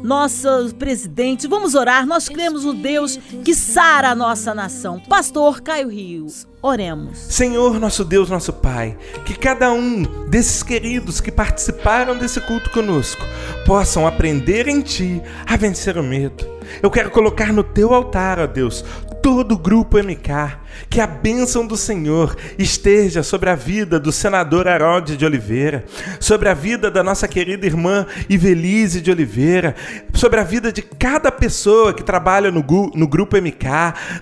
nosso 0.02 0.74
presidente. 0.78 1.46
Vamos 1.46 1.74
orar. 1.74 2.06
Nós 2.06 2.28
cremos 2.28 2.64
no 2.64 2.74
Deus 2.74 3.18
que 3.44 3.54
sara 3.54 4.10
a 4.10 4.14
nossa 4.14 4.54
nação. 4.54 5.00
Pastor 5.00 5.60
Caio 5.60 5.88
Rios. 5.88 6.46
Oremos. 6.60 7.18
Senhor, 7.18 7.80
nosso 7.80 8.04
Deus, 8.04 8.30
nosso 8.30 8.52
Pai, 8.52 8.96
que 9.24 9.34
cada 9.34 9.72
um 9.72 10.02
desses 10.28 10.62
queridos 10.62 11.20
que 11.20 11.32
participaram 11.32 12.16
desse 12.16 12.40
culto 12.40 12.70
conosco 12.70 13.24
possam 13.66 14.06
aprender 14.06 14.68
em 14.68 14.80
Ti 14.80 15.20
a 15.44 15.56
vencer 15.56 15.98
o 15.98 16.04
medo. 16.04 16.46
Eu 16.80 16.88
quero 16.88 17.10
colocar 17.10 17.52
no 17.52 17.64
Teu 17.64 17.92
altar, 17.92 18.38
ó 18.38 18.46
Deus, 18.46 18.84
todo 19.20 19.52
o 19.52 19.58
grupo 19.58 19.98
MK 19.98 20.61
que 20.88 21.00
a 21.00 21.06
bênção 21.06 21.66
do 21.66 21.76
Senhor 21.76 22.36
esteja 22.58 23.22
sobre 23.22 23.50
a 23.50 23.54
vida 23.54 23.98
do 23.98 24.12
senador 24.12 24.68
Harold 24.68 25.16
de 25.16 25.24
Oliveira, 25.24 25.84
sobre 26.20 26.48
a 26.48 26.54
vida 26.54 26.90
da 26.90 27.02
nossa 27.02 27.26
querida 27.26 27.66
irmã 27.66 28.06
Ivelise 28.28 29.00
de 29.00 29.10
Oliveira, 29.10 29.74
sobre 30.14 30.40
a 30.40 30.44
vida 30.44 30.72
de 30.72 30.82
cada 30.82 31.30
pessoa 31.30 31.94
que 31.94 32.02
trabalha 32.02 32.50
no, 32.50 32.64
no 32.94 33.06
grupo 33.06 33.36
MK, 33.36 33.66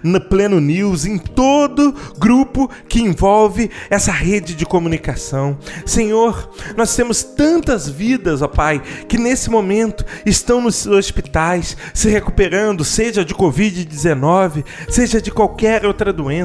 no 0.02 0.20
Pleno 0.20 0.60
News, 0.60 1.04
em 1.04 1.18
todo 1.18 1.94
grupo 2.18 2.70
que 2.88 3.00
envolve 3.00 3.70
essa 3.88 4.12
rede 4.12 4.54
de 4.54 4.64
comunicação. 4.64 5.58
Senhor, 5.84 6.50
nós 6.76 6.94
temos 6.94 7.22
tantas 7.22 7.88
vidas, 7.88 8.42
ó 8.42 8.48
Pai, 8.48 8.82
que 9.08 9.18
nesse 9.18 9.50
momento 9.50 10.04
estão 10.24 10.60
nos 10.60 10.86
hospitais 10.86 11.76
se 11.94 12.08
recuperando, 12.08 12.84
seja 12.84 13.24
de 13.24 13.34
Covid-19, 13.34 14.64
seja 14.88 15.20
de 15.20 15.30
qualquer 15.30 15.84
outra 15.84 16.12
doença 16.12 16.39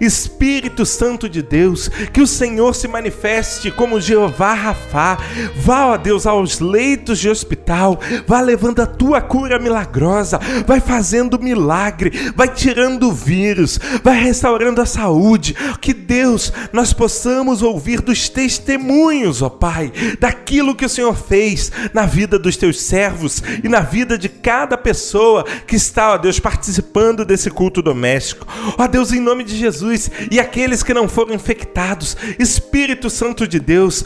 Espírito 0.00 0.86
Santo 0.86 1.28
de 1.28 1.42
Deus, 1.42 1.88
que 2.12 2.20
o 2.20 2.26
Senhor 2.26 2.74
se 2.74 2.88
manifeste 2.88 3.70
como 3.70 4.00
Jeová 4.00 4.54
Rafá. 4.54 5.18
Vá, 5.56 5.86
ó 5.86 5.96
Deus, 5.96 6.26
aos 6.26 6.60
leitos 6.60 7.18
de 7.18 7.28
hospital, 7.28 7.98
vá 8.26 8.40
levando 8.40 8.80
a 8.80 8.86
tua 8.86 9.20
cura 9.20 9.58
milagrosa, 9.58 10.38
vai 10.66 10.80
fazendo 10.80 11.38
milagre, 11.38 12.32
vai 12.36 12.48
tirando 12.48 13.08
o 13.08 13.12
vírus, 13.12 13.78
vai 14.02 14.16
restaurando 14.16 14.80
a 14.80 14.86
saúde. 14.86 15.56
Que 15.80 15.92
Deus, 15.92 16.52
nós 16.72 16.92
possamos 16.92 17.62
ouvir 17.62 18.00
dos 18.00 18.28
testemunhos, 18.28 19.42
ó 19.42 19.48
Pai, 19.48 19.92
daquilo 20.20 20.74
que 20.74 20.84
o 20.84 20.88
Senhor 20.88 21.14
fez 21.14 21.72
na 21.92 22.06
vida 22.06 22.38
dos 22.38 22.56
teus 22.56 22.80
servos 22.80 23.42
e 23.62 23.68
na 23.68 23.80
vida 23.80 24.16
de 24.16 24.28
cada 24.28 24.76
pessoa 24.76 25.44
que 25.66 25.76
está, 25.76 26.12
ó 26.12 26.18
Deus, 26.18 26.38
participando 26.38 27.24
desse 27.24 27.50
culto 27.50 27.82
doméstico. 27.82 28.46
Ó 28.78 28.86
Deus, 28.86 29.12
em 29.12 29.20
nome 29.20 29.33
nome 29.34 29.44
de 29.44 29.56
Jesus. 29.56 30.10
E 30.30 30.38
aqueles 30.38 30.82
que 30.82 30.94
não 30.94 31.08
foram 31.08 31.34
infectados, 31.34 32.16
Espírito 32.38 33.10
Santo 33.10 33.48
de 33.48 33.58
Deus, 33.58 34.04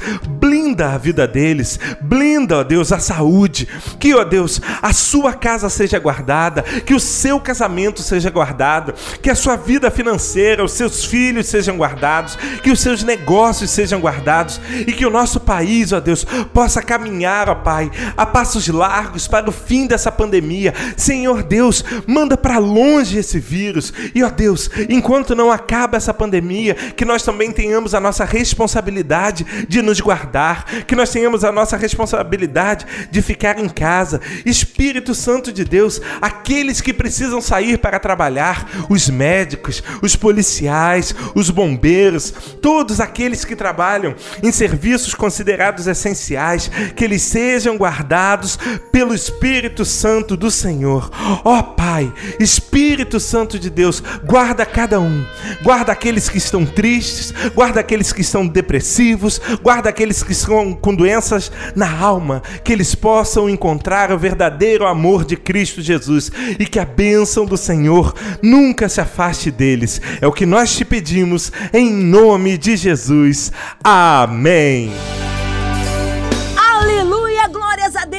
blinda 0.79 0.93
a 0.93 0.99
vida 0.99 1.27
deles, 1.27 1.79
blinda, 2.01 2.59
ó 2.59 2.65
Deus, 2.65 2.93
a 2.93 3.01
saúde. 3.01 3.67
Que, 3.99 4.15
ó 4.15 4.23
Deus, 4.23 4.61
a 4.81 4.93
sua 4.93 5.33
casa 5.33 5.69
seja 5.69 5.99
guardada, 5.99 6.63
que 6.63 6.95
o 6.95 7.01
seu 7.01 7.41
casamento 7.41 8.01
seja 8.01 8.31
guardado, 8.31 8.95
que 9.21 9.31
a 9.31 9.35
sua 9.35 9.57
vida 9.57 9.91
financeira, 9.91 10.65
os 10.65 10.73
seus 10.73 11.05
filhos 11.05 11.47
sejam 11.47 11.77
guardados, 11.77 12.37
que 12.63 12.71
os 12.71 12.81
seus 12.81 13.03
negócios 13.03 13.71
sejam 13.71 14.01
guardados 14.01 14.61
e 14.87 14.93
que 14.93 15.05
o 15.05 15.11
nosso 15.11 15.41
país, 15.41 15.93
ó 15.93 15.99
Deus, 15.99 16.25
possa 16.55 16.81
caminhar, 16.81 17.49
ó 17.49 17.57
Pai, 17.57 17.91
a 18.17 18.25
passos 18.25 18.69
largos 18.69 19.27
para 19.27 19.49
o 19.49 19.53
fim 19.53 19.87
dessa 19.87 20.13
pandemia. 20.13 20.73
Senhor 20.97 21.43
Deus, 21.43 21.85
manda 22.07 22.37
para 22.37 22.59
longe 22.59 23.19
esse 23.19 23.41
vírus. 23.41 23.93
E, 24.15 24.23
ó 24.23 24.31
Deus, 24.31 24.71
enquanto 24.89 25.35
não 25.35 25.51
acaba 25.51 25.97
essa 25.97 26.15
pandemia, 26.15 26.75
que 26.75 27.05
nós 27.05 27.23
também 27.23 27.51
tenhamos 27.51 27.95
a 27.95 28.01
nossa 28.01 28.25
responsabilidade 28.25 29.45
de 29.69 29.83
nos 29.83 30.01
guardar, 30.01 30.68
que 30.87 30.97
nós 30.97 31.11
tenhamos 31.11 31.45
a 31.45 31.53
nossa 31.53 31.77
responsabilidade 31.77 32.87
de 33.11 33.23
ficar 33.23 33.59
em 33.59 33.69
casa. 33.69 34.21
Espírito 34.45 35.15
Santo 35.15 35.53
de 35.53 35.65
Deus, 35.65 36.01
aqueles 36.21 36.81
que 36.81 36.93
precisam 36.93 37.41
sair 37.41 37.79
para 37.79 37.99
trabalhar, 37.99 38.69
os 38.89 39.09
médicos, 39.09 39.83
os 40.03 40.17
policiais, 40.17 41.15
os 41.35 41.51
bombeiros, 41.51 42.33
todos 42.61 43.01
aqueles 43.01 43.45
que 43.45 43.57
trabalham 43.57 44.15
em 44.43 44.53
serviços 44.53 45.15
considerados 45.15 45.87
essenciais, 45.87 46.71
que 46.95 47.05
eles 47.05 47.23
sejam 47.23 47.77
guardados 47.77 48.59
pelo 48.93 49.15
Espírito 49.15 49.85
Santo 49.85 50.37
do 50.37 50.51
Senhor. 50.51 51.11
Ó 51.45 51.59
oh, 51.59 51.63
Pai, 51.63 52.13
Espírito 52.41 53.21
Santo 53.21 53.59
de 53.59 53.71
Deus, 53.71 54.03
guarda 54.25 54.65
cada 54.65 55.01
um. 55.01 55.25
Guarda 55.63 55.93
aqueles 55.93 56.29
que 56.29 56.39
estão 56.39 56.65
tristes, 56.65 57.33
guarda 57.55 57.81
aqueles 57.81 58.13
que 58.13 58.21
estão 58.21 58.47
depressivos, 58.47 59.41
guarda 59.63 59.89
aqueles 59.89 60.23
que 60.23 60.33
estão 60.49 60.73
com 60.75 60.95
doenças 60.95 61.53
na 61.75 61.99
alma, 62.01 62.43
que 62.65 62.73
eles 62.73 62.95
possam 62.95 63.49
encontrar 63.49 64.11
o 64.11 64.19
verdadeiro 64.19 64.87
amor 64.87 65.25
de 65.25 65.37
Cristo 65.37 65.83
Jesus 65.83 66.31
e 66.59 66.67
que 66.67 66.79
a 66.79 66.85
bênção 66.85 67.45
do 67.45 67.57
Senhor 67.57 68.15
nunca 68.43 68.89
se 68.89 69.01
afaste 69.01 69.51
deles. 69.51 70.01
É 70.21 70.27
o 70.27 70.33
que 70.33 70.47
nós 70.47 70.75
te 70.75 70.85
pedimos 70.85 71.53
em 71.73 71.93
nome 71.93 72.57
de 72.57 72.77
Jesus. 72.77 73.53
Amém. 73.83 74.91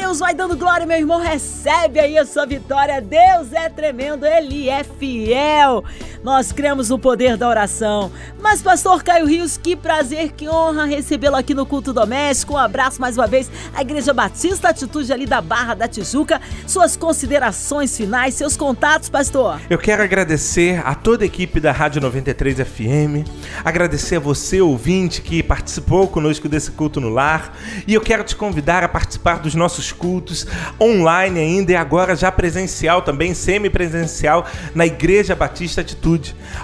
Deus 0.10 0.20
vai 0.20 0.34
dando 0.34 0.58
glória, 0.58 0.88
meu 0.88 0.98
irmão. 0.98 1.20
Recebe 1.20 2.00
aí 2.00 2.18
a 2.18 2.26
sua 2.26 2.44
vitória. 2.46 3.00
Deus 3.00 3.54
é 3.54 3.70
tremendo, 3.70 4.26
Ele 4.26 4.68
é 4.68 4.84
fiel. 4.84 5.84
Nós 6.24 6.52
cremos 6.52 6.90
no 6.90 7.00
poder 7.00 7.38
da 7.38 7.48
oração. 7.48 8.12
Mas, 8.42 8.62
Pastor 8.62 9.04
Caio 9.04 9.26
Rios, 9.26 9.56
que 9.56 9.74
prazer, 9.74 10.34
que 10.34 10.50
honra 10.50 10.84
recebê-lo 10.84 11.38
aqui 11.38 11.54
no 11.54 11.66
Culto 11.66 11.94
Doméstico. 11.94 12.54
Um 12.54 12.58
abraço 12.58 13.00
mais 13.00 13.18
uma 13.18 13.26
vez 13.26 13.50
à 13.74 13.82
Igreja 13.82 14.14
Batista 14.14 14.70
Atitude 14.70 15.14
ali 15.14 15.26
da 15.26 15.42
Barra 15.42 15.76
da 15.76 15.88
Tijuca. 15.88 16.42
Suas 16.68 16.98
considerações 16.98 17.96
finais, 17.96 18.34
seus 18.34 18.58
contatos, 18.58 19.08
Pastor. 19.08 19.62
Eu 19.70 19.78
quero 19.78 20.04
agradecer 20.04 20.86
a 20.86 20.94
toda 20.94 21.24
a 21.24 21.26
equipe 21.28 21.58
da 21.60 21.72
Rádio 21.72 22.02
93 22.02 22.58
FM, 22.58 23.26
agradecer 23.64 24.18
a 24.18 24.20
você, 24.20 24.60
ouvinte, 24.60 25.22
que 25.22 25.42
participou 25.42 26.08
conosco 26.08 26.50
desse 26.50 26.72
culto 26.72 27.00
no 27.00 27.10
lar. 27.10 27.58
E 27.88 27.94
eu 27.94 28.02
quero 28.02 28.26
te 28.26 28.36
convidar 28.36 28.84
a 28.84 28.90
participar 28.90 29.40
dos 29.40 29.56
nossos 29.56 29.94
cultos 29.94 30.46
online 30.82 31.40
ainda 31.40 31.72
e 31.72 31.76
agora 31.78 32.14
já 32.14 32.30
presencial 32.30 33.02
também, 33.02 33.34
semipresencial, 33.34 34.46
na 34.76 34.86
Igreja 34.86 35.34
Batista 35.34 35.80
Atitude. 35.80 36.09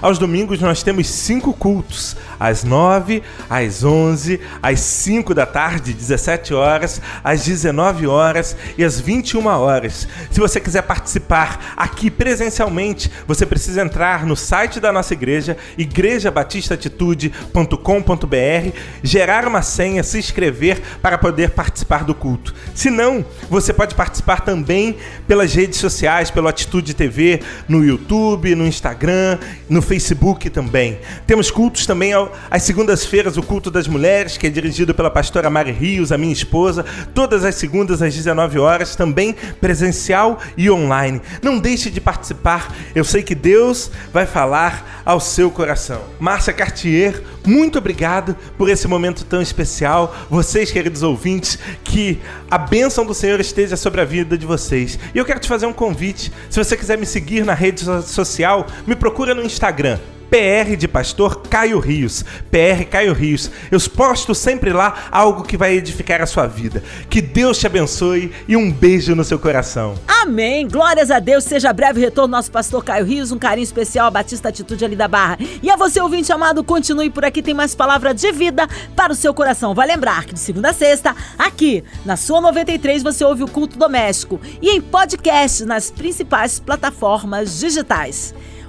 Aos 0.02 0.18
domingos 0.18 0.60
nós 0.60 0.82
temos 0.82 1.08
cinco 1.08 1.52
cultos, 1.52 2.16
às 2.38 2.64
nove, 2.64 3.22
às 3.48 3.84
onze, 3.84 4.40
às 4.62 4.80
cinco 4.80 5.34
da 5.34 5.46
tarde, 5.46 5.92
17 5.92 6.52
horas, 6.52 7.00
às 7.22 7.44
19 7.44 8.06
horas 8.06 8.56
e 8.76 8.84
às 8.84 9.00
21 9.00 9.46
horas. 9.46 10.08
Se 10.30 10.40
você 10.40 10.60
quiser 10.60 10.82
participar 10.82 11.74
aqui 11.76 12.10
presencialmente, 12.10 13.10
você 13.26 13.46
precisa 13.46 13.82
entrar 13.82 14.26
no 14.26 14.36
site 14.36 14.80
da 14.80 14.92
nossa 14.92 15.14
igreja, 15.14 15.56
igrejabatista-atitude.com.br, 15.78 18.78
gerar 19.02 19.46
uma 19.46 19.62
senha, 19.62 20.02
se 20.02 20.18
inscrever 20.18 20.82
para 21.00 21.16
poder 21.18 21.50
participar 21.50 22.04
do 22.04 22.14
culto. 22.14 22.54
Se 22.74 22.90
não, 22.90 23.24
você 23.48 23.72
pode 23.72 23.94
participar 23.94 24.40
também 24.40 24.96
pelas 25.26 25.54
redes 25.54 25.78
sociais, 25.78 26.30
pelo 26.30 26.48
Atitude 26.48 26.94
TV, 26.94 27.40
no 27.68 27.84
YouTube, 27.84 28.54
no 28.54 28.66
Instagram, 28.66 29.35
no 29.68 29.82
Facebook 29.82 30.50
também. 30.50 30.98
Temos 31.26 31.50
cultos 31.50 31.86
também 31.86 32.12
às 32.50 32.62
segundas-feiras, 32.62 33.36
o 33.36 33.42
culto 33.42 33.70
das 33.70 33.86
mulheres, 33.86 34.36
que 34.36 34.46
é 34.46 34.50
dirigido 34.50 34.94
pela 34.94 35.10
pastora 35.10 35.50
Mari 35.50 35.72
Rios, 35.72 36.12
a 36.12 36.18
minha 36.18 36.32
esposa, 36.32 36.84
todas 37.14 37.44
as 37.44 37.54
segundas 37.54 38.02
às 38.02 38.14
19 38.14 38.58
horas, 38.58 38.96
também 38.96 39.34
presencial 39.60 40.38
e 40.56 40.70
online. 40.70 41.20
Não 41.42 41.58
deixe 41.58 41.90
de 41.90 42.00
participar. 42.00 42.74
Eu 42.94 43.04
sei 43.04 43.22
que 43.22 43.34
Deus 43.34 43.90
vai 44.12 44.26
falar 44.26 45.02
ao 45.04 45.20
seu 45.20 45.50
coração. 45.50 46.00
Márcia 46.18 46.52
Cartier, 46.52 47.22
muito 47.46 47.78
obrigado 47.78 48.36
por 48.58 48.68
esse 48.68 48.88
momento 48.88 49.24
tão 49.24 49.40
especial. 49.40 50.14
Vocês, 50.28 50.70
queridos 50.70 51.02
ouvintes, 51.02 51.58
que 51.84 52.20
a 52.50 52.58
bênção 52.58 53.06
do 53.06 53.14
Senhor 53.14 53.38
esteja 53.40 53.76
sobre 53.76 54.00
a 54.00 54.04
vida 54.04 54.36
de 54.36 54.44
vocês. 54.44 54.98
E 55.14 55.18
eu 55.18 55.24
quero 55.24 55.40
te 55.40 55.48
fazer 55.48 55.66
um 55.66 55.72
convite. 55.72 56.32
Se 56.50 56.62
você 56.62 56.76
quiser 56.76 56.98
me 56.98 57.06
seguir 57.06 57.44
na 57.44 57.54
rede 57.54 57.82
social, 58.02 58.66
me 58.86 58.96
procura 59.26 59.34
no 59.34 59.42
Instagram. 59.42 59.98
PR 60.30 60.76
de 60.76 60.88
Pastor 60.88 61.42
Caio 61.42 61.78
Rios. 61.78 62.24
PR 62.50 62.84
Caio 62.90 63.12
Rios. 63.12 63.50
Eu 63.70 63.78
posto 63.90 64.34
sempre 64.34 64.72
lá 64.72 65.06
algo 65.10 65.44
que 65.44 65.56
vai 65.56 65.74
edificar 65.74 66.20
a 66.20 66.26
sua 66.26 66.46
vida. 66.46 66.82
Que 67.08 67.20
Deus 67.20 67.58
te 67.58 67.66
abençoe 67.66 68.32
e 68.48 68.56
um 68.56 68.70
beijo 68.72 69.14
no 69.14 69.22
seu 69.22 69.38
coração. 69.38 69.94
Amém. 70.06 70.66
Glórias 70.68 71.12
a 71.12 71.20
Deus. 71.20 71.44
Seja 71.44 71.72
breve 71.72 72.00
retorno 72.00 72.32
nosso 72.32 72.50
pastor 72.50 72.84
Caio 72.84 73.04
Rios. 73.04 73.30
Um 73.30 73.38
carinho 73.38 73.64
especial 73.64 74.08
a 74.08 74.10
Batista 74.10 74.48
Atitude 74.48 74.84
ali 74.84 74.96
da 74.96 75.06
Barra. 75.06 75.38
E 75.62 75.70
a 75.70 75.76
você, 75.76 76.00
ouvinte 76.00 76.32
amado, 76.32 76.62
continue 76.64 77.08
por 77.08 77.24
aqui. 77.24 77.40
Tem 77.40 77.54
mais 77.54 77.74
palavra 77.74 78.12
de 78.12 78.32
vida 78.32 78.68
para 78.96 79.12
o 79.12 79.16
seu 79.16 79.32
coração. 79.32 79.74
Vai 79.74 79.86
lembrar 79.86 80.24
que 80.24 80.34
de 80.34 80.40
segunda 80.40 80.70
a 80.70 80.74
sexta, 80.74 81.14
aqui 81.38 81.84
na 82.04 82.16
sua 82.16 82.40
93, 82.40 83.02
você 83.02 83.24
ouve 83.24 83.44
o 83.44 83.48
culto 83.48 83.78
doméstico 83.78 84.40
e 84.60 84.70
em 84.70 84.80
podcast 84.80 85.64
nas 85.64 85.90
principais 85.90 86.58
plataformas 86.58 87.60
digitais. 87.60 88.34